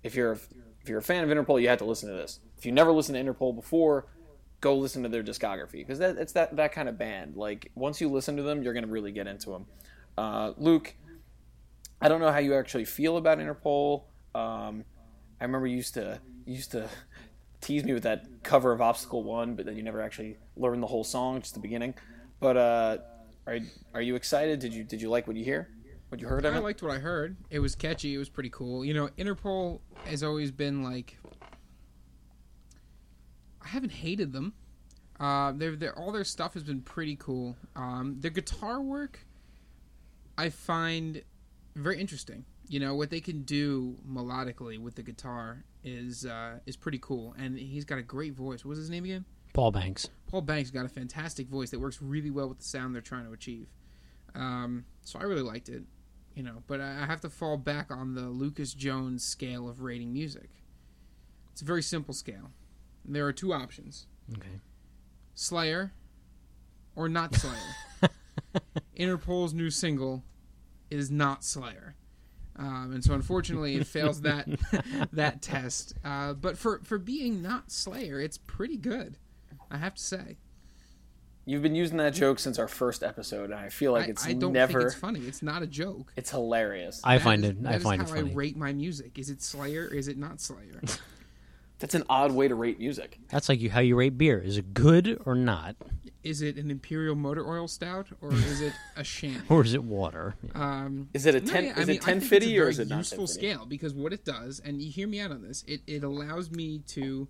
if 0.02 0.14
you're 0.14 0.38
if 0.84 0.90
you're 0.90 0.98
a 0.98 1.02
fan 1.02 1.24
of 1.24 1.30
Interpol, 1.30 1.62
you 1.62 1.68
have 1.68 1.78
to 1.78 1.86
listen 1.86 2.10
to 2.10 2.14
this. 2.14 2.40
If 2.58 2.66
you 2.66 2.72
never 2.72 2.92
listened 2.92 3.16
to 3.16 3.24
Interpol 3.24 3.56
before, 3.56 4.04
go 4.60 4.76
listen 4.76 5.02
to 5.02 5.08
their 5.08 5.22
discography 5.22 5.78
because 5.78 5.98
that, 5.98 6.18
it's 6.18 6.34
that 6.34 6.54
that 6.56 6.72
kind 6.72 6.90
of 6.90 6.98
band. 6.98 7.36
Like 7.36 7.70
once 7.74 8.02
you 8.02 8.10
listen 8.10 8.36
to 8.36 8.42
them, 8.42 8.62
you're 8.62 8.74
gonna 8.74 8.86
really 8.86 9.10
get 9.10 9.26
into 9.26 9.48
them. 9.48 9.66
Uh, 10.18 10.52
Luke, 10.58 10.94
I 12.02 12.08
don't 12.10 12.20
know 12.20 12.30
how 12.30 12.38
you 12.38 12.54
actually 12.54 12.84
feel 12.84 13.16
about 13.16 13.38
Interpol. 13.38 14.02
Um, 14.34 14.84
I 15.40 15.44
remember 15.44 15.66
you 15.66 15.76
used 15.76 15.94
to 15.94 16.20
you 16.44 16.56
used 16.56 16.72
to 16.72 16.86
tease 17.62 17.82
me 17.82 17.94
with 17.94 18.02
that 18.02 18.26
cover 18.42 18.70
of 18.70 18.82
Obstacle 18.82 19.24
One, 19.24 19.54
but 19.54 19.64
then 19.64 19.78
you 19.78 19.82
never 19.82 20.02
actually 20.02 20.36
learned 20.54 20.82
the 20.82 20.86
whole 20.86 21.04
song, 21.04 21.40
just 21.40 21.54
the 21.54 21.60
beginning. 21.60 21.94
But 22.40 22.58
uh, 22.58 22.98
are 23.46 23.58
are 23.94 24.02
you 24.02 24.16
excited? 24.16 24.58
Did 24.58 24.74
you 24.74 24.84
did 24.84 25.00
you 25.00 25.08
like 25.08 25.26
what 25.26 25.36
you 25.36 25.44
hear? 25.46 25.70
What 26.14 26.21
you 26.21 26.28
heard 26.28 26.44
of 26.44 26.54
I 26.54 26.59
it? 26.59 26.62
liked 26.62 26.80
what 26.80 26.92
I 26.92 26.99
heard. 27.00 27.37
It 27.50 27.59
was 27.59 27.75
catchy. 27.75 28.14
It 28.14 28.18
was 28.18 28.28
pretty 28.28 28.49
cool. 28.50 28.85
You 28.85 28.94
know, 28.94 29.09
Interpol 29.18 29.80
has 30.04 30.23
always 30.23 30.52
been 30.52 30.85
like. 30.85 31.18
I 33.61 33.66
haven't 33.66 33.90
hated 33.90 34.33
them. 34.33 34.54
Uh, 35.18 35.50
they're, 35.56 35.75
they're, 35.75 35.99
all 35.99 36.12
their 36.12 36.23
stuff 36.23 36.54
has 36.54 36.62
been 36.62 36.83
pretty 36.83 37.16
cool. 37.16 37.56
Um, 37.75 38.14
their 38.21 38.30
guitar 38.30 38.80
work, 38.80 39.26
I 40.38 40.50
find 40.50 41.20
very 41.74 41.98
interesting. 41.98 42.44
You 42.68 42.79
know 42.79 42.94
what 42.94 43.11
they 43.11 43.20
can 43.20 43.42
do 43.42 43.96
melodically 44.09 44.79
with 44.79 44.94
the 44.94 45.03
guitar 45.03 45.64
is 45.83 46.24
uh, 46.24 46.61
is 46.64 46.77
pretty 46.77 46.98
cool, 46.98 47.35
and 47.37 47.59
he's 47.59 47.85
got 47.85 47.98
a 47.98 48.03
great 48.03 48.35
voice. 48.35 48.64
What 48.64 48.70
was 48.70 48.79
his 48.79 48.88
name 48.88 49.03
again? 49.03 49.24
Paul 49.53 49.72
Banks. 49.72 50.09
Paul 50.29 50.42
Banks 50.42 50.70
got 50.70 50.85
a 50.87 50.88
fantastic 50.88 51.48
voice 51.48 51.70
that 51.70 51.81
works 51.81 52.00
really 52.00 52.31
well 52.31 52.48
with 52.48 52.59
the 52.59 52.64
sound 52.64 52.94
they're 52.94 53.03
trying 53.03 53.27
to 53.27 53.33
achieve. 53.33 53.66
Um, 54.37 54.85
so 55.03 55.18
I 55.18 55.24
really 55.24 55.42
liked 55.42 55.68
it, 55.68 55.83
you 56.35 56.42
know. 56.42 56.62
But 56.66 56.81
I 56.81 57.07
have 57.07 57.20
to 57.23 57.31
fall 57.31 57.57
back 57.57 57.90
on 57.90 58.14
the 58.14 58.29
Lucas 58.29 58.75
Jones 58.75 59.25
scale 59.25 59.68
of 59.68 59.81
rating 59.81 60.12
music. 60.12 60.51
It's 61.53 61.62
a 61.62 61.64
very 61.64 61.83
simple 61.83 62.14
scale. 62.14 62.51
There 63.05 63.27
are 63.27 63.33
two 63.33 63.53
options: 63.53 64.07
Okay. 64.33 64.61
Slayer 65.35 65.92
or 66.97 67.09
not 67.09 67.35
Slayer. 67.37 68.11
Interpol's 68.94 69.53
new 69.53 69.70
single 69.70 70.25
is 70.90 71.11
not 71.11 71.44
Slayer. 71.44 71.97
Um, 72.57 72.92
and 72.94 73.03
so, 73.03 73.14
unfortunately, 73.14 73.75
it 73.75 73.87
fails 73.87 74.20
that 74.23 74.47
that 75.12 75.42
test. 75.42 75.94
Uh, 76.05 76.35
but 76.35 76.57
for 76.57 76.81
for 76.85 76.99
being 76.99 77.42
not 77.42 77.73
Slayer, 77.73 78.20
it's 78.20 78.38
pretty 78.38 78.77
good. 78.77 79.18
I 79.70 79.79
have 79.79 79.94
to 79.94 80.03
say. 80.03 80.37
You've 81.46 81.62
been 81.62 81.74
using 81.74 81.98
that 81.98 82.14
joke 82.14 82.38
since 82.38 82.59
our 82.59 82.68
first 82.68 83.02
episode, 83.02 83.50
and 83.50 83.54
I 83.54 83.68
feel 83.68 83.92
like 83.92 84.09
it's 84.09 84.24
I 84.26 84.33
don't 84.33 84.52
never. 84.54 84.80
think 84.80 84.85
it's 84.92 84.94
funny. 84.94 85.20
It's 85.20 85.42
not 85.42 85.62
a 85.62 85.66
joke. 85.66 86.12
It's 86.16 86.30
hilarious. 86.30 87.00
I 87.04 87.18
That 87.18 87.24
find 87.24 87.44
is- 87.44 87.50
it. 87.50 87.62
that 87.64 87.72
I 87.72 87.76
is 87.76 87.83
find 87.83 88.00
how 88.02 88.09
it 88.09 88.11
funny. 88.16 88.30
I 88.30 88.35
rate 88.35 88.57
my 88.57 88.72
music. 88.72 89.18
Is 89.18 89.28
it 89.28 89.42
Slayer? 89.42 89.88
Or 89.90 89.94
is 89.94 90.09
it 90.09 90.16
not 90.16 90.40
Slayer? 90.40 90.80
That's 91.80 91.94
an 91.94 92.04
odd 92.09 92.33
way 92.33 92.48
to 92.48 92.54
rate 92.54 92.78
music. 92.78 93.18
That's 93.28 93.48
like 93.48 93.61
you, 93.61 93.68
how 93.68 93.80
you 93.80 93.94
rate 93.96 94.16
beer. 94.16 94.38
Is 94.38 94.57
it 94.57 94.72
good 94.72 95.20
or 95.26 95.35
not, 95.35 95.76
is 96.22 96.40
it 96.40 96.57
an 96.57 96.70
Imperial 96.70 97.14
Motor 97.14 97.46
Oil 97.46 97.68
Stout 97.68 98.07
or 98.22 98.33
is 98.33 98.62
it 98.62 98.72
a 98.96 99.04
sham? 99.04 99.42
or 99.50 99.62
is 99.62 99.74
it 99.74 99.85
water? 99.85 100.35
Um, 100.54 101.11
Is 101.12 101.26
it 101.26 101.35
a 101.35 101.40
no, 101.40 101.52
ten? 101.52 101.64
yeah, 101.64 101.74
I 101.76 101.80
is 101.80 101.87
mean, 101.88 101.96
it 101.96 102.02
I 102.02 102.07
ten 102.07 102.20
think 102.20 102.30
fifty 102.30 102.57
it's 102.57 102.62
a 102.62 102.64
or 102.64 102.68
is 102.70 102.78
it 102.78 102.88
not 102.88 102.98
useful 102.98 103.24
1050? 103.24 103.35
scale? 103.54 103.66
Because 103.66 103.92
what 103.92 104.14
it 104.14 104.24
does, 104.24 104.61
and 104.61 104.80
you 104.80 104.90
hear 104.90 105.07
me 105.07 105.20
out 105.20 105.33
on 105.33 105.42
this, 105.42 105.62
it, 105.66 105.83
it 105.87 106.02
allows 106.04 106.50
me 106.50 106.78
to 106.87 107.28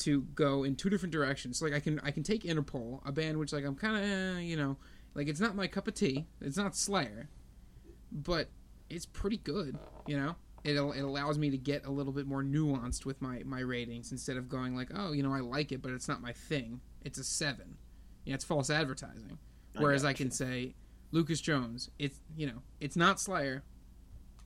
to 0.00 0.22
go 0.34 0.64
in 0.64 0.76
two 0.76 0.90
different 0.90 1.12
directions. 1.12 1.62
Like 1.62 1.72
I 1.72 1.80
can 1.80 2.00
I 2.00 2.10
can 2.10 2.22
take 2.22 2.42
Interpol, 2.42 3.00
a 3.06 3.12
band 3.12 3.38
which 3.38 3.52
like 3.52 3.64
I'm 3.64 3.76
kind 3.76 3.96
of 3.96 4.02
eh, 4.02 4.40
you 4.40 4.56
know 4.56 4.76
like 5.14 5.28
it's 5.28 5.40
not 5.40 5.54
my 5.54 5.66
cup 5.66 5.88
of 5.88 5.94
tea. 5.94 6.26
It's 6.40 6.56
not 6.56 6.76
Slayer, 6.76 7.28
but 8.12 8.48
it's 8.90 9.06
pretty 9.06 9.38
good. 9.38 9.78
You 10.06 10.18
know, 10.18 10.36
it 10.64 10.76
it 10.76 11.04
allows 11.04 11.38
me 11.38 11.50
to 11.50 11.58
get 11.58 11.86
a 11.86 11.90
little 11.90 12.12
bit 12.12 12.26
more 12.26 12.42
nuanced 12.42 13.04
with 13.04 13.20
my 13.22 13.42
my 13.44 13.60
ratings 13.60 14.12
instead 14.12 14.36
of 14.36 14.48
going 14.48 14.74
like 14.74 14.90
oh 14.94 15.12
you 15.12 15.22
know 15.22 15.32
I 15.32 15.40
like 15.40 15.72
it, 15.72 15.82
but 15.82 15.92
it's 15.92 16.08
not 16.08 16.20
my 16.20 16.32
thing. 16.32 16.80
It's 17.02 17.18
a 17.18 17.24
seven. 17.24 17.76
Yeah, 18.24 18.34
it's 18.34 18.44
false 18.44 18.70
advertising. 18.70 19.38
Whereas 19.76 20.04
I, 20.04 20.12
got 20.12 20.18
can 20.18 20.30
say 20.30 20.74
Lucas 21.10 21.40
Jones, 21.40 21.90
it's 21.98 22.20
you 22.36 22.46
know 22.46 22.62
it's 22.80 22.96
not 22.96 23.20
Slayer, 23.20 23.64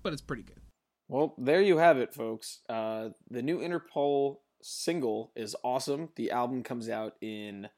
but 0.03 0.13
it's 0.13 0.23
pretty 0.23 0.43
good. 0.43 0.61
Well, 1.09 1.35
there 1.39 1.63
you 1.63 1.79
have 1.79 1.97
it, 1.99 2.13
folks. 2.13 2.61
Uh, 2.69 3.11
the 3.31 3.41
new 3.41 3.61
Interpol 3.61 4.37
single 4.63 5.33
is 5.37 5.55
awesome. 5.63 6.09
The 6.17 6.31
album 6.31 6.63
comes 6.63 6.89
out 6.89 7.15
in 7.21 7.69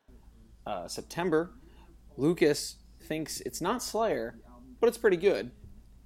uh, 0.66 0.88
September. 0.88 1.52
Lucas 2.16 2.76
thinks 3.02 3.40
it's 3.42 3.60
not 3.60 3.82
Slayer, 3.82 4.38
but 4.80 4.88
it's 4.88 4.98
pretty 4.98 5.16
good. 5.16 5.50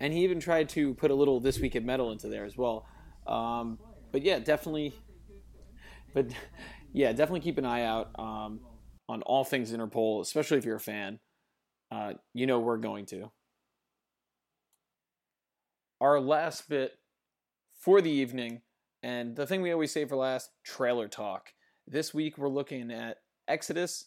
And 0.01 0.13
he 0.13 0.25
even 0.25 0.41
tried 0.41 0.69
to 0.71 0.95
put 0.95 1.11
a 1.11 1.15
little 1.15 1.41
This 1.41 1.59
Week 1.61 1.77
in 1.77 1.87
Metal 1.87 2.13
into 2.13 2.29
there 2.29 2.45
as 2.45 2.57
well. 2.57 2.87
Um, 3.27 3.79
but 4.13 4.23
yeah, 4.23 4.39
definitely. 4.39 4.95
But 6.13 6.29
yeah, 6.93 7.13
definitely 7.13 7.41
keep 7.41 7.59
an 7.59 7.65
eye 7.65 7.85
out 7.85 8.11
um, 8.19 8.61
on 9.09 9.23
all 9.23 9.45
things 9.45 9.73
Interpol, 9.73 10.21
especially 10.21 10.59
if 10.59 10.65
you're 10.65 10.77
a 10.77 10.81
fan. 10.81 11.21
Uh, 11.91 12.15
you 12.33 12.47
know 12.47 12.59
we're 12.59 12.77
going 12.77 13.07
to. 13.07 13.31
Our 16.01 16.21
last 16.21 16.69
bit 16.69 16.93
for 17.79 18.01
the 18.01 18.11
evening, 18.11 18.63
and 19.05 19.37
the 19.37 19.47
thing 19.47 19.61
we 19.61 19.71
always 19.71 19.93
say 19.93 20.07
for 20.07 20.17
last 20.17 20.51
trailer 20.65 21.09
talk. 21.09 21.53
This 21.87 22.15
week 22.15 22.39
we're 22.39 22.49
looking 22.49 22.91
at 22.91 23.19
Exodus. 23.47 24.07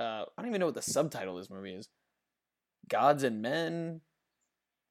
Uh, 0.00 0.24
I 0.36 0.42
don't 0.42 0.48
even 0.48 0.58
know 0.58 0.66
what 0.66 0.74
the 0.74 0.82
subtitle 0.82 1.38
of 1.38 1.44
this 1.44 1.50
movie 1.50 1.72
is. 1.72 1.88
Gods 2.88 3.22
and 3.22 3.40
Men, 3.40 4.00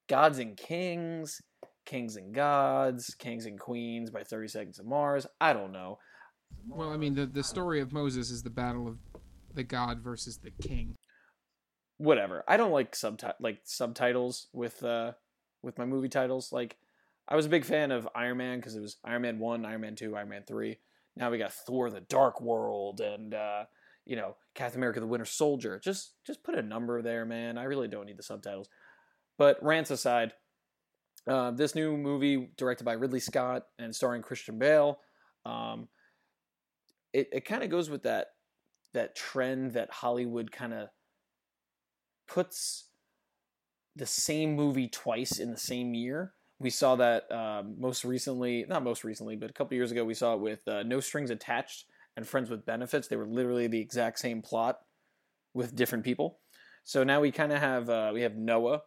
Gods 0.07 0.39
and 0.39 0.55
Kings, 0.55 1.41
Kings 1.85 2.15
and 2.15 2.33
Gods, 2.33 3.15
Kings 3.19 3.45
and 3.45 3.59
Queens 3.59 4.09
by 4.09 4.23
30 4.23 4.47
Seconds 4.47 4.79
of 4.79 4.85
Mars. 4.85 5.27
I 5.41 5.51
don't 5.51 5.73
know. 5.73 5.99
Well, 6.69 6.91
I 6.91 6.97
mean 6.97 7.13
the 7.13 7.25
the 7.25 7.43
story 7.43 7.81
of 7.81 7.91
Moses 7.91 8.29
is 8.29 8.43
the 8.43 8.49
battle 8.49 8.87
of 8.87 8.97
the 9.53 9.63
god 9.63 9.99
versus 9.99 10.37
the 10.37 10.51
king. 10.51 10.95
Whatever. 11.97 12.45
I 12.47 12.55
don't 12.55 12.71
like 12.71 12.93
subti- 12.93 13.33
like 13.41 13.59
subtitles 13.65 14.47
with 14.53 14.81
uh 14.83 15.13
with 15.61 15.77
my 15.77 15.85
movie 15.85 16.09
titles. 16.09 16.53
Like 16.53 16.77
I 17.27 17.35
was 17.35 17.45
a 17.45 17.49
big 17.49 17.65
fan 17.65 17.91
of 17.91 18.07
Iron 18.15 18.37
Man 18.37 18.59
because 18.59 18.75
it 18.75 18.81
was 18.81 18.97
Iron 19.03 19.21
Man 19.21 19.39
1, 19.39 19.65
Iron 19.65 19.81
Man 19.81 19.95
2, 19.95 20.15
Iron 20.15 20.29
Man 20.29 20.43
3. 20.47 20.77
Now 21.15 21.31
we 21.31 21.37
got 21.37 21.53
Thor 21.53 21.89
the 21.89 22.01
Dark 22.01 22.41
World 22.41 22.99
and 23.01 23.33
uh 23.33 23.65
you 24.05 24.15
know, 24.15 24.35
Captain 24.53 24.79
America 24.79 24.99
the 24.99 25.07
Winter 25.07 25.25
Soldier. 25.25 25.79
Just 25.83 26.13
just 26.25 26.43
put 26.43 26.55
a 26.55 26.61
number 26.61 27.01
there, 27.01 27.25
man. 27.25 27.57
I 27.57 27.63
really 27.63 27.87
don't 27.87 28.05
need 28.05 28.17
the 28.17 28.23
subtitles. 28.23 28.69
But 29.37 29.63
rants 29.63 29.91
aside, 29.91 30.33
uh, 31.27 31.51
this 31.51 31.73
new 31.73 31.97
movie 31.97 32.49
directed 32.57 32.83
by 32.83 32.93
Ridley 32.93 33.19
Scott 33.19 33.63
and 33.79 33.95
starring 33.95 34.21
Christian 34.21 34.59
Bale, 34.59 34.99
um, 35.45 35.87
it, 37.13 37.29
it 37.31 37.45
kind 37.45 37.63
of 37.63 37.69
goes 37.69 37.89
with 37.89 38.03
that 38.03 38.27
that 38.93 39.15
trend 39.15 39.73
that 39.73 39.91
Hollywood 39.91 40.51
kind 40.51 40.73
of 40.73 40.89
puts 42.27 42.89
the 43.95 44.05
same 44.05 44.55
movie 44.55 44.87
twice 44.87 45.39
in 45.39 45.51
the 45.51 45.57
same 45.57 45.93
year. 45.93 46.33
We 46.59 46.69
saw 46.69 46.95
that 46.95 47.31
um, 47.31 47.75
most 47.79 48.05
recently, 48.05 48.65
not 48.67 48.83
most 48.83 49.03
recently, 49.03 49.35
but 49.35 49.49
a 49.49 49.53
couple 49.53 49.75
years 49.75 49.91
ago, 49.91 50.05
we 50.05 50.13
saw 50.13 50.35
it 50.35 50.39
with 50.39 50.67
uh, 50.67 50.83
No 50.83 50.99
Strings 50.99 51.29
Attached 51.29 51.85
and 52.15 52.27
Friends 52.27 52.49
with 52.49 52.65
Benefits. 52.65 53.07
They 53.07 53.15
were 53.15 53.27
literally 53.27 53.67
the 53.67 53.81
exact 53.81 54.19
same 54.19 54.41
plot 54.41 54.79
with 55.53 55.75
different 55.75 56.03
people. 56.03 56.39
So 56.83 57.03
now 57.03 57.21
we 57.21 57.31
kind 57.31 57.51
of 57.51 57.59
have 57.59 57.89
uh, 57.89 58.11
we 58.13 58.21
have 58.21 58.35
Noah, 58.35 58.81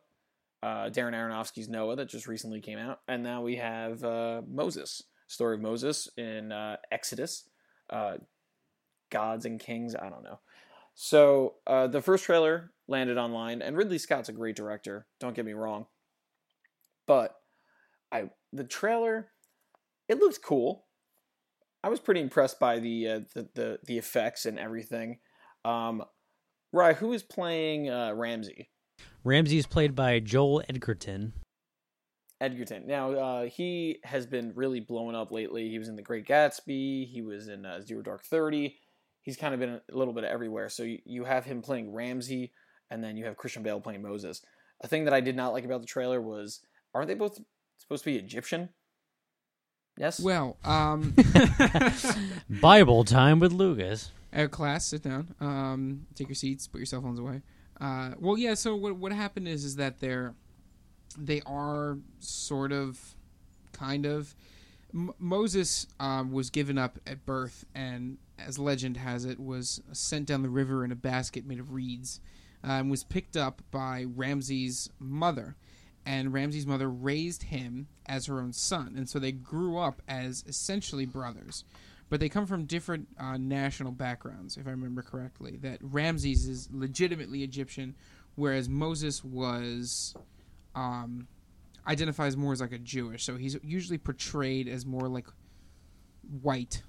uh, 0.63 0.91
Darren 0.91 1.13
Aronofsky's 1.13 1.69
Noah 1.69 1.97
that 1.97 2.09
just 2.09 2.27
recently 2.27 2.61
came 2.61 2.79
out, 2.79 3.01
and 3.09 3.23
now 3.23 3.43
we 3.43 3.57
have 3.57 4.05
uh, 4.05 4.43
Moses, 4.49 5.03
story 5.29 5.57
of 5.57 5.63
Moses 5.63 6.09
in 6.17 6.53
uh, 6.53 6.77
Exodus, 6.91 7.49
Gods 9.11 9.47
and 9.47 9.59
Kings. 9.59 9.95
I 9.95 10.09
don't 10.09 10.25
know. 10.25 10.41
So 10.95 11.55
uh, 11.67 11.87
the 11.89 12.01
first 12.01 12.25
trailer 12.25 12.73
landed 12.89 13.19
online, 13.19 13.61
and 13.61 13.77
Ridley 13.77 13.99
Scott's 13.99 14.29
a 14.29 14.33
great 14.33 14.57
director. 14.57 15.07
Don't 15.21 15.35
get 15.35 15.45
me 15.45 15.53
wrong, 15.53 15.87
but 17.07 17.37
I 18.13 18.31
the 18.53 18.65
trailer 18.65 19.29
it 20.09 20.19
looked 20.19 20.43
cool. 20.43 20.87
I 21.83 21.89
was 21.89 22.01
pretty 22.01 22.21
impressed 22.21 22.59
by 22.59 22.79
the 22.79 23.09
uh, 23.09 23.21
the, 23.35 23.49
the 23.55 23.79
the 23.85 23.99
effects 23.99 24.47
and 24.47 24.59
everything. 24.59 25.19
Um, 25.65 26.03
Rye, 26.73 26.95
who 26.95 27.13
is 27.13 27.23
playing 27.23 27.91
uh, 27.91 28.13
Ramsey? 28.15 28.71
Ramsey 29.25 29.59
is 29.59 29.67
played 29.67 29.95
by 29.95 30.21
Joel 30.21 30.63
Edgerton. 30.69 31.33
Edgerton. 32.41 32.87
Now 32.87 33.13
uh, 33.13 33.45
he 33.47 33.99
has 34.05 34.27
been 34.27 34.53
really 34.55 34.81
blowing 34.81 35.17
up 35.17 35.33
lately. 35.33 35.69
He 35.69 35.79
was 35.79 35.89
in 35.89 35.97
The 35.97 36.03
Great 36.03 36.27
Gatsby. 36.27 37.09
He 37.09 37.23
was 37.23 37.49
in 37.49 37.65
uh, 37.65 37.81
Zero 37.81 38.03
Dark 38.03 38.25
Thirty. 38.25 38.77
He's 39.23 39.37
kind 39.37 39.55
of 39.55 39.61
been 39.61 39.71
a 39.71 39.97
little 39.97 40.15
bit 40.15 40.25
everywhere. 40.25 40.69
So 40.69 40.85
you, 40.85 40.99
you 41.05 41.25
have 41.25 41.45
him 41.45 41.63
playing 41.63 41.93
Ramsey, 41.93 42.53
and 42.91 43.03
then 43.03 43.17
you 43.17 43.25
have 43.25 43.37
Christian 43.37 43.63
Bale 43.63 43.81
playing 43.81 44.03
Moses. 44.03 44.43
A 44.83 44.87
thing 44.87 45.05
that 45.05 45.15
I 45.15 45.21
did 45.21 45.35
not 45.35 45.53
like 45.53 45.65
about 45.65 45.81
the 45.81 45.87
trailer 45.87 46.21
was, 46.21 46.61
aren't 46.95 47.09
they 47.09 47.15
both 47.15 47.41
supposed 47.79 48.05
to 48.05 48.11
be 48.11 48.17
Egyptian? 48.17 48.71
Yes. 49.97 50.21
Well, 50.21 50.59
um, 50.65 51.15
Bible 52.51 53.05
time 53.05 53.41
with 53.41 53.53
Lucas. 53.53 54.11
Air 54.33 54.49
class, 54.49 54.85
sit 54.85 55.03
down. 55.03 55.35
Um, 55.41 56.07
take 56.15 56.29
your 56.29 56.35
seats. 56.35 56.67
Put 56.67 56.79
your 56.79 56.87
cell 56.87 57.01
phones 57.01 57.19
away. 57.19 57.41
Uh, 57.81 58.11
well, 58.19 58.37
yeah. 58.37 58.55
So 58.55 58.77
what 58.77 58.97
what 58.97 59.13
happened 59.13 59.49
is 59.49 59.65
is 59.65 59.77
that 59.77 60.01
they're 60.01 60.35
they 61.17 61.41
are 61.47 61.99
sort 62.19 62.73
of, 62.73 63.17
kind 63.73 64.05
of. 64.05 64.35
M- 64.93 65.13
Moses 65.19 65.87
um, 65.99 66.31
was 66.31 66.51
given 66.51 66.77
up 66.77 66.99
at 67.07 67.25
birth, 67.25 67.65
and 67.75 68.19
as 68.39 68.59
legend 68.59 68.99
has 68.99 69.25
it, 69.25 69.41
was 69.41 69.81
sent 69.93 70.27
down 70.27 70.43
the 70.43 70.51
river 70.51 70.85
in 70.85 70.93
a 70.93 70.97
basket 70.97 71.47
made 71.47 71.59
of 71.59 71.73
reeds, 71.73 72.21
uh, 72.63 72.73
and 72.73 72.91
was 72.91 73.05
picked 73.05 73.37
up 73.37 73.63
by 73.71 74.05
Ramses' 74.15 74.91
mother. 74.99 75.57
And 76.07 76.33
Ramsey's 76.33 76.67
mother 76.67 76.89
raised 76.89 77.43
him 77.43 77.89
as 78.07 78.27
her 78.27 78.41
own 78.41 78.53
son, 78.53 78.95
and 78.97 79.09
so 79.09 79.19
they 79.19 79.33
grew 79.33 79.77
up 79.77 80.01
as 80.09 80.45
essentially 80.47 81.05
brothers 81.05 81.65
but 82.09 82.21
they 82.21 82.29
come 82.29 82.47
from 82.47 82.65
different 82.65 83.09
uh, 83.19 83.37
national 83.37 83.93
backgrounds, 83.93 84.57
if 84.57 84.67
I 84.67 84.71
remember 84.71 85.03
correctly. 85.03 85.57
That 85.61 85.79
Ramses 85.83 86.47
is 86.47 86.69
legitimately 86.73 87.43
Egyptian, 87.43 87.97
whereas 88.37 88.69
Moses 88.69 89.25
was 89.25 90.15
um, 90.75 91.27
identifies 91.87 92.37
more 92.37 92.53
as 92.53 92.61
like 92.61 92.73
a 92.73 92.79
Jewish. 92.79 93.25
So 93.25 93.37
he's 93.37 93.57
usually 93.63 93.99
portrayed 93.99 94.69
as 94.69 94.87
more 94.87 95.09
like 95.09 95.27
white, 96.43 96.83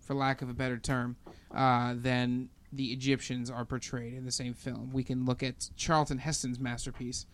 for 0.00 0.14
lack 0.14 0.42
of 0.42 0.48
a 0.48 0.54
better 0.54 0.78
term, 0.78 1.16
uh, 1.54 1.94
than 1.96 2.48
the 2.72 2.86
Egyptians 2.86 3.50
are 3.50 3.64
portrayed 3.64 4.14
in 4.14 4.24
the 4.24 4.32
same 4.32 4.54
film. 4.54 4.90
We 4.92 5.04
can 5.04 5.24
look 5.24 5.42
at 5.42 5.70
Charlton 5.76 6.18
Heston's 6.18 6.58
masterpiece 6.58 7.26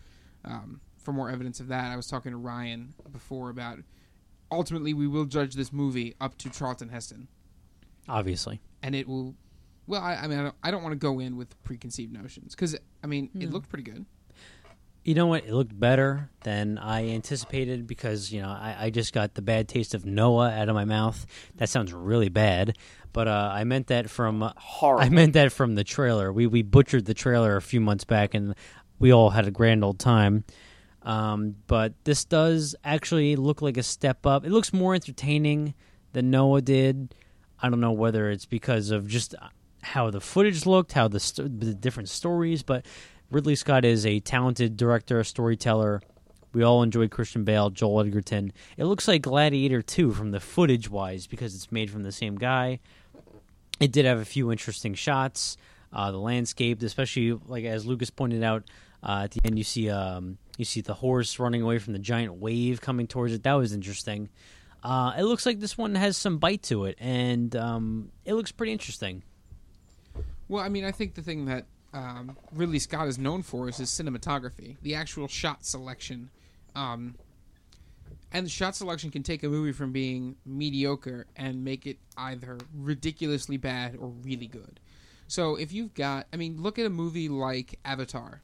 um, 0.44 0.80
for 0.98 1.12
more 1.12 1.30
evidence 1.30 1.60
of 1.60 1.68
that. 1.68 1.90
I 1.92 1.96
was 1.96 2.06
talking 2.06 2.32
to 2.32 2.38
Ryan 2.38 2.94
before 3.12 3.50
about 3.50 3.78
ultimately 4.50 4.94
we 4.94 5.06
will 5.06 5.24
judge 5.26 5.54
this 5.54 5.72
movie 5.72 6.14
up 6.20 6.36
to 6.38 6.50
Charlton 6.50 6.88
Heston, 6.88 7.28
Obviously. 8.08 8.60
and 8.82 8.94
it 8.94 9.06
will. 9.08 9.34
Well, 9.86 10.02
I, 10.02 10.14
I 10.16 10.26
mean, 10.26 10.38
I 10.38 10.42
don't, 10.42 10.54
I 10.64 10.70
don't 10.70 10.82
want 10.82 10.92
to 10.92 10.98
go 10.98 11.18
in 11.18 11.36
with 11.36 11.62
preconceived 11.64 12.12
notions 12.12 12.54
because 12.54 12.76
I 13.02 13.06
mean, 13.06 13.30
it 13.40 13.50
looked 13.50 13.68
pretty 13.70 13.84
good. 13.84 14.04
You 15.04 15.14
know 15.14 15.26
what? 15.26 15.44
It 15.46 15.54
looked 15.54 15.78
better 15.78 16.28
than 16.42 16.76
I 16.76 17.08
anticipated 17.08 17.86
because, 17.86 18.30
you 18.30 18.42
know, 18.42 18.48
I, 18.50 18.76
I 18.78 18.90
just 18.90 19.14
got 19.14 19.34
the 19.34 19.40
bad 19.40 19.66
taste 19.66 19.94
of 19.94 20.04
Noah 20.04 20.50
out 20.50 20.68
of 20.68 20.74
my 20.74 20.84
mouth. 20.84 21.24
That 21.56 21.70
sounds 21.70 21.94
really 21.94 22.28
bad. 22.28 22.76
But 23.14 23.26
uh, 23.28 23.50
I 23.54 23.64
meant 23.64 23.86
that 23.86 24.10
from 24.10 24.52
Horrible. 24.58 25.02
I 25.06 25.08
meant 25.08 25.32
that 25.32 25.50
from 25.52 25.76
the 25.76 25.84
trailer. 25.84 26.30
We 26.30 26.46
we 26.46 26.60
butchered 26.60 27.06
the 27.06 27.14
trailer 27.14 27.56
a 27.56 27.62
few 27.62 27.80
months 27.80 28.04
back, 28.04 28.34
and 28.34 28.54
we 28.98 29.10
all 29.10 29.30
had 29.30 29.46
a 29.46 29.50
grand 29.50 29.82
old 29.82 29.98
time. 29.98 30.44
Um, 31.08 31.56
but 31.66 31.94
this 32.04 32.26
does 32.26 32.76
actually 32.84 33.34
look 33.34 33.62
like 33.62 33.78
a 33.78 33.82
step 33.82 34.26
up. 34.26 34.44
It 34.44 34.50
looks 34.50 34.74
more 34.74 34.94
entertaining 34.94 35.72
than 36.12 36.30
Noah 36.30 36.60
did. 36.60 37.14
I 37.62 37.70
don't 37.70 37.80
know 37.80 37.92
whether 37.92 38.30
it's 38.30 38.44
because 38.44 38.90
of 38.90 39.08
just 39.08 39.34
how 39.82 40.10
the 40.10 40.20
footage 40.20 40.66
looked, 40.66 40.92
how 40.92 41.08
the, 41.08 41.18
st- 41.18 41.60
the 41.60 41.72
different 41.72 42.10
stories, 42.10 42.62
but 42.62 42.84
Ridley 43.30 43.54
Scott 43.54 43.86
is 43.86 44.04
a 44.04 44.20
talented 44.20 44.76
director, 44.76 45.24
storyteller. 45.24 46.02
We 46.52 46.62
all 46.62 46.82
enjoyed 46.82 47.10
Christian 47.10 47.42
Bale, 47.42 47.70
Joel 47.70 48.00
Edgerton. 48.00 48.52
It 48.76 48.84
looks 48.84 49.08
like 49.08 49.22
Gladiator 49.22 49.80
2 49.80 50.12
from 50.12 50.30
the 50.30 50.40
footage 50.40 50.90
wise 50.90 51.26
because 51.26 51.54
it's 51.54 51.72
made 51.72 51.90
from 51.90 52.02
the 52.02 52.12
same 52.12 52.36
guy. 52.36 52.80
It 53.80 53.92
did 53.92 54.04
have 54.04 54.18
a 54.18 54.26
few 54.26 54.52
interesting 54.52 54.92
shots. 54.92 55.56
Uh, 55.90 56.10
the 56.10 56.18
landscape, 56.18 56.82
especially 56.82 57.32
like 57.46 57.64
as 57.64 57.86
Lucas 57.86 58.10
pointed 58.10 58.42
out 58.42 58.64
uh, 59.02 59.22
at 59.24 59.32
the 59.32 59.40
end, 59.44 59.58
you 59.58 59.64
see 59.64 59.90
um, 59.90 60.38
you 60.56 60.64
see 60.64 60.80
the 60.80 60.94
horse 60.94 61.38
running 61.38 61.62
away 61.62 61.78
from 61.78 61.92
the 61.92 61.98
giant 61.98 62.34
wave 62.34 62.80
coming 62.80 63.06
towards 63.06 63.32
it. 63.32 63.42
That 63.42 63.54
was 63.54 63.72
interesting. 63.72 64.28
Uh, 64.82 65.12
it 65.18 65.24
looks 65.24 65.44
like 65.44 65.60
this 65.60 65.76
one 65.76 65.94
has 65.94 66.16
some 66.16 66.38
bite 66.38 66.62
to 66.64 66.84
it, 66.84 66.96
and 67.00 67.54
um, 67.56 68.10
it 68.24 68.34
looks 68.34 68.52
pretty 68.52 68.72
interesting. 68.72 69.22
Well, 70.48 70.62
I 70.62 70.68
mean, 70.68 70.84
I 70.84 70.92
think 70.92 71.14
the 71.14 71.22
thing 71.22 71.46
that 71.46 71.66
um, 71.92 72.36
Ridley 72.52 72.78
Scott 72.78 73.08
is 73.08 73.18
known 73.18 73.42
for 73.42 73.68
is 73.68 73.76
his 73.76 73.90
cinematography, 73.90 74.76
the 74.82 74.94
actual 74.94 75.28
shot 75.28 75.64
selection. 75.64 76.30
Um, 76.74 77.16
and 78.32 78.44
the 78.46 78.50
shot 78.50 78.76
selection 78.76 79.10
can 79.10 79.22
take 79.22 79.42
a 79.42 79.48
movie 79.48 79.72
from 79.72 79.90
being 79.92 80.36
mediocre 80.44 81.26
and 81.36 81.64
make 81.64 81.86
it 81.86 81.98
either 82.16 82.58
ridiculously 82.74 83.56
bad 83.56 83.96
or 83.96 84.08
really 84.08 84.46
good. 84.46 84.80
So 85.28 85.56
if 85.56 85.72
you've 85.72 85.94
got, 85.94 86.26
I 86.32 86.36
mean, 86.36 86.62
look 86.62 86.78
at 86.78 86.86
a 86.86 86.90
movie 86.90 87.28
like 87.28 87.78
Avatar. 87.84 88.42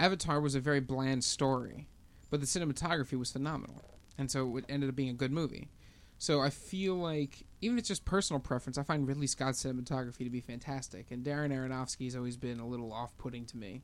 Avatar 0.00 0.40
was 0.40 0.54
a 0.54 0.60
very 0.60 0.80
bland 0.80 1.22
story, 1.22 1.86
but 2.30 2.40
the 2.40 2.46
cinematography 2.46 3.18
was 3.18 3.30
phenomenal, 3.30 3.84
and 4.16 4.30
so 4.30 4.56
it 4.56 4.64
ended 4.68 4.88
up 4.88 4.96
being 4.96 5.10
a 5.10 5.12
good 5.14 5.30
movie. 5.30 5.68
So 6.16 6.40
I 6.40 6.48
feel 6.50 6.94
like 6.94 7.44
even 7.60 7.76
if 7.76 7.82
it's 7.82 7.88
just 7.88 8.04
personal 8.06 8.40
preference, 8.40 8.78
I 8.78 8.82
find 8.82 9.06
Ridley 9.06 9.26
Scott's 9.26 9.62
cinematography 9.62 10.24
to 10.24 10.30
be 10.30 10.40
fantastic, 10.40 11.10
and 11.10 11.22
Darren 11.22 11.52
Aronofsky's 11.52 12.16
always 12.16 12.38
been 12.38 12.60
a 12.60 12.66
little 12.66 12.92
off-putting 12.92 13.44
to 13.46 13.58
me. 13.58 13.82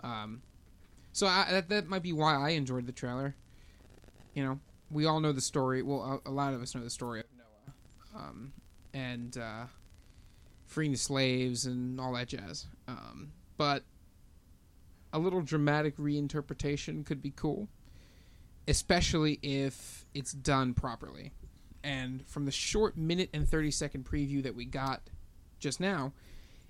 Um, 0.00 0.42
so 1.12 1.28
I, 1.28 1.46
that 1.50 1.68
that 1.68 1.88
might 1.88 2.02
be 2.02 2.12
why 2.12 2.34
I 2.34 2.50
enjoyed 2.50 2.86
the 2.86 2.92
trailer. 2.92 3.36
You 4.34 4.44
know, 4.44 4.60
we 4.90 5.06
all 5.06 5.20
know 5.20 5.32
the 5.32 5.40
story. 5.40 5.82
Well, 5.82 6.20
a, 6.26 6.30
a 6.30 6.32
lot 6.32 6.52
of 6.52 6.62
us 6.62 6.74
know 6.74 6.82
the 6.82 6.90
story 6.90 7.20
of 7.20 7.26
Noah, 7.36 8.22
um, 8.24 8.52
and 8.92 9.38
uh, 9.38 9.64
freeing 10.66 10.92
the 10.92 10.98
slaves 10.98 11.64
and 11.66 12.00
all 12.00 12.12
that 12.14 12.28
jazz. 12.28 12.66
Um, 12.88 13.32
but 13.56 13.84
a 15.12 15.18
little 15.18 15.40
dramatic 15.40 15.96
reinterpretation 15.96 17.04
could 17.04 17.22
be 17.22 17.30
cool, 17.30 17.68
especially 18.66 19.38
if 19.42 20.06
it's 20.14 20.32
done 20.32 20.74
properly. 20.74 21.32
And 21.82 22.26
from 22.26 22.44
the 22.44 22.50
short 22.50 22.96
minute 22.96 23.30
and 23.32 23.48
30 23.48 23.70
second 23.70 24.04
preview 24.04 24.42
that 24.42 24.54
we 24.54 24.64
got 24.64 25.02
just 25.58 25.80
now, 25.80 26.12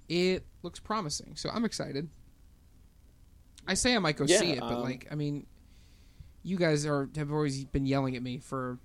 it 0.08 0.44
looks 0.62 0.78
promising. 0.80 1.32
So 1.34 1.50
I'm 1.52 1.64
excited. 1.64 2.08
I 3.66 3.74
say 3.74 3.94
I 3.94 3.98
might 3.98 4.16
go 4.16 4.24
Yeah, 4.26 4.38
see 4.38 4.52
it, 4.52 4.60
but 4.60 4.74
um, 4.74 4.82
like, 4.82 5.06
I 5.10 5.14
mean, 5.14 5.46
you 6.42 6.56
guys 6.56 6.86
are 6.86 7.08
have 7.16 7.32
always 7.32 7.64
been 7.64 7.84
yelling 7.86 8.16
at 8.16 8.22
me 8.22 8.38
for 8.38 8.78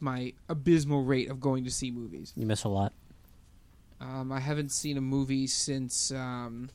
my 0.00 0.32
abysmal 0.48 1.04
rate 1.04 1.30
of 1.30 1.40
going 1.40 1.64
to 1.64 1.70
see 1.70 1.90
movies. 1.90 2.32
You 2.36 2.46
miss 2.46 2.64
a 2.64 2.68
lot. 2.68 2.92
Um, 4.00 4.32
I 4.32 4.40
haven't 4.40 4.72
seen 4.72 4.98
a 4.98 5.00
movie 5.00 5.46
since. 5.46 6.10
Um, 6.10 6.68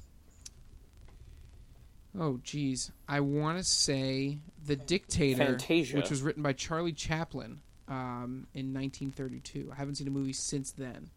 oh, 2.18 2.40
geez. 2.44 2.92
I 3.08 3.20
want 3.20 3.58
to 3.58 3.64
say 3.64 4.40
The 4.66 4.76
Dictator, 4.76 5.46
Fantasia. 5.46 5.98
which 5.98 6.10
was 6.10 6.22
written 6.22 6.44
by 6.44 6.54
Charlie 6.54 6.94
Chaplin 6.94 7.62
um, 7.88 8.48
in 8.54 8.74
1932. 8.74 9.70
I 9.72 9.76
haven't 9.76 9.96
seen 9.96 10.08
a 10.08 10.12
movie 10.12 10.34
since 10.34 10.72
then. 10.72 11.10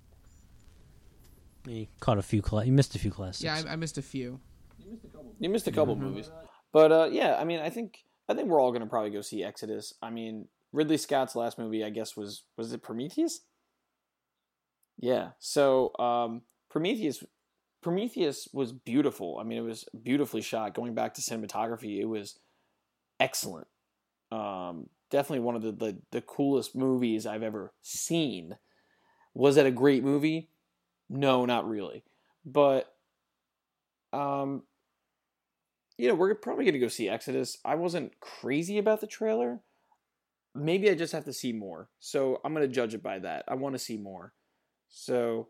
You 1.67 1.87
caught 2.01 2.19
a 2.19 2.23
few. 2.23 2.43
Cla- 2.43 2.65
you 2.65 2.73
missed 2.73 2.97
a 2.97 2.99
few 2.99 3.11
classics. 3.11 3.45
Yeah, 3.45 3.63
I, 3.69 3.75
I 3.75 3.77
missed 3.77 3.99
a 3.99 4.03
few. 4.03 4.41
You 5.39 5.49
missed 5.49 5.69
a 5.69 5.73
couple 5.73 5.95
movies, 5.95 6.29
but 6.73 6.91
uh, 6.91 7.09
yeah, 7.11 7.37
I 7.39 7.45
mean, 7.45 7.61
I 7.61 7.71
think 7.71 7.99
I 8.29 8.35
think 8.35 8.49
we're 8.49 8.61
all 8.61 8.73
gonna 8.73 8.87
probably 8.87 9.11
go 9.11 9.21
see 9.21 9.45
Exodus. 9.45 9.95
I 10.03 10.11
mean, 10.11 10.49
Ridley 10.73 10.97
Scott's 10.97 11.37
last 11.37 11.59
movie, 11.59 11.85
I 11.85 11.91
guess, 11.91 12.17
was 12.17 12.43
was 12.57 12.73
it 12.73 12.83
Prometheus? 12.83 13.41
Yeah. 14.99 15.31
So 15.39 15.93
um, 15.99 16.43
Prometheus 16.69 17.23
Prometheus 17.83 18.49
was 18.53 18.73
beautiful. 18.73 19.39
I 19.41 19.45
mean, 19.45 19.59
it 19.59 19.63
was 19.63 19.85
beautifully 20.03 20.41
shot. 20.41 20.75
Going 20.75 20.95
back 20.95 21.15
to 21.15 21.21
cinematography, 21.21 22.01
it 22.01 22.07
was 22.07 22.39
excellent. 23.19 23.67
Um, 24.31 24.89
definitely 25.11 25.41
one 25.41 25.57
of 25.57 25.63
the, 25.63 25.73
the 25.73 25.99
the 26.11 26.21
coolest 26.23 26.75
movies 26.75 27.27
I've 27.27 27.43
ever 27.43 27.73
seen. 27.83 28.57
Was 29.35 29.57
it 29.57 29.67
a 29.67 29.71
great 29.71 30.03
movie? 30.03 30.49
No, 31.09 31.45
not 31.45 31.69
really. 31.69 32.05
But 32.45 32.93
um 34.13 34.63
you 35.99 36.09
know, 36.09 36.15
we're 36.15 36.35
probably 36.35 36.65
going 36.65 36.73
to 36.73 36.81
go 36.81 36.89
see 36.89 37.09
Exodus. 37.09 37.59
I 37.65 37.75
wasn't 37.75 38.19
crazy 38.19 38.79
about 38.79 39.01
the 39.01 39.07
trailer. 39.07 39.61
Maybe 40.55 40.91
I 40.91 40.95
just 40.95 41.13
have 41.13 41.27
to 41.27 41.33
see 41.33 41.53
more. 41.53 41.91
So 42.01 42.41
I'm 42.45 42.55
going 42.55 42.67
to 42.67 42.75
judge 42.75 42.95
it 42.95 43.03
by 43.03 43.19
that. 43.21 43.45
I 43.47 43.55
want 43.55 43.75
to 43.75 43.79
see 43.79 43.99
more. 43.99 44.33
So 44.89 45.49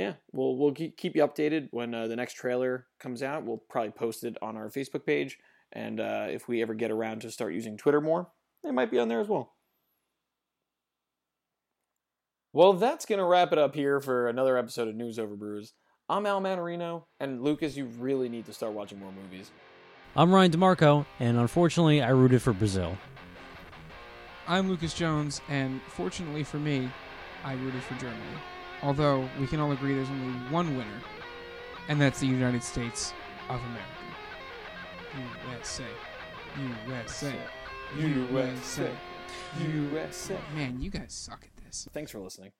yeah, 0.00 0.14
we'll 0.32 0.56
we'll 0.56 0.72
keep 0.72 1.14
you 1.14 1.22
updated 1.22 1.68
when 1.72 1.94
uh, 1.94 2.06
the 2.06 2.16
next 2.16 2.34
trailer 2.34 2.86
comes 2.98 3.22
out. 3.22 3.44
We'll 3.44 3.62
probably 3.68 3.90
post 3.90 4.24
it 4.24 4.36
on 4.40 4.56
our 4.56 4.70
Facebook 4.70 5.04
page, 5.04 5.38
and 5.72 6.00
uh, 6.00 6.26
if 6.30 6.48
we 6.48 6.62
ever 6.62 6.72
get 6.72 6.90
around 6.90 7.20
to 7.20 7.30
start 7.30 7.52
using 7.52 7.76
Twitter 7.76 8.00
more, 8.00 8.28
it 8.64 8.72
might 8.72 8.90
be 8.90 8.98
on 8.98 9.08
there 9.08 9.20
as 9.20 9.28
well. 9.28 9.52
Well, 12.54 12.72
that's 12.72 13.04
gonna 13.04 13.26
wrap 13.26 13.52
it 13.52 13.58
up 13.58 13.74
here 13.74 14.00
for 14.00 14.28
another 14.28 14.56
episode 14.56 14.88
of 14.88 14.94
News 14.94 15.18
Over 15.18 15.36
Brews. 15.36 15.74
I'm 16.08 16.24
Al 16.24 16.40
Manarino, 16.40 17.04
and 17.20 17.42
Lucas, 17.42 17.76
you 17.76 17.84
really 17.84 18.30
need 18.30 18.46
to 18.46 18.54
start 18.54 18.72
watching 18.72 18.98
more 18.98 19.12
movies. 19.12 19.50
I'm 20.16 20.34
Ryan 20.34 20.50
DeMarco, 20.50 21.04
and 21.20 21.36
unfortunately, 21.36 22.02
I 22.02 22.08
rooted 22.10 22.40
for 22.40 22.54
Brazil. 22.54 22.96
I'm 24.48 24.68
Lucas 24.68 24.94
Jones, 24.94 25.42
and 25.48 25.80
fortunately 25.82 26.42
for 26.42 26.56
me, 26.56 26.90
I 27.44 27.52
rooted 27.52 27.82
for 27.82 27.94
Germany. 27.94 28.38
Although 28.82 29.28
we 29.38 29.46
can 29.46 29.60
all 29.60 29.72
agree 29.72 29.94
there's 29.94 30.08
only 30.08 30.32
one 30.50 30.76
winner, 30.76 31.00
and 31.88 32.00
that's 32.00 32.20
the 32.20 32.26
United 32.26 32.62
States 32.62 33.12
of 33.48 33.60
America. 33.60 34.00
USA. 35.50 35.84
USA. 36.88 37.34
USA. 37.98 38.92
USA. 38.92 38.92
USA. 39.72 40.38
Man, 40.54 40.80
you 40.80 40.90
guys 40.90 41.12
suck 41.12 41.44
at 41.44 41.64
this. 41.64 41.88
Thanks 41.92 42.10
for 42.10 42.20
listening. 42.20 42.52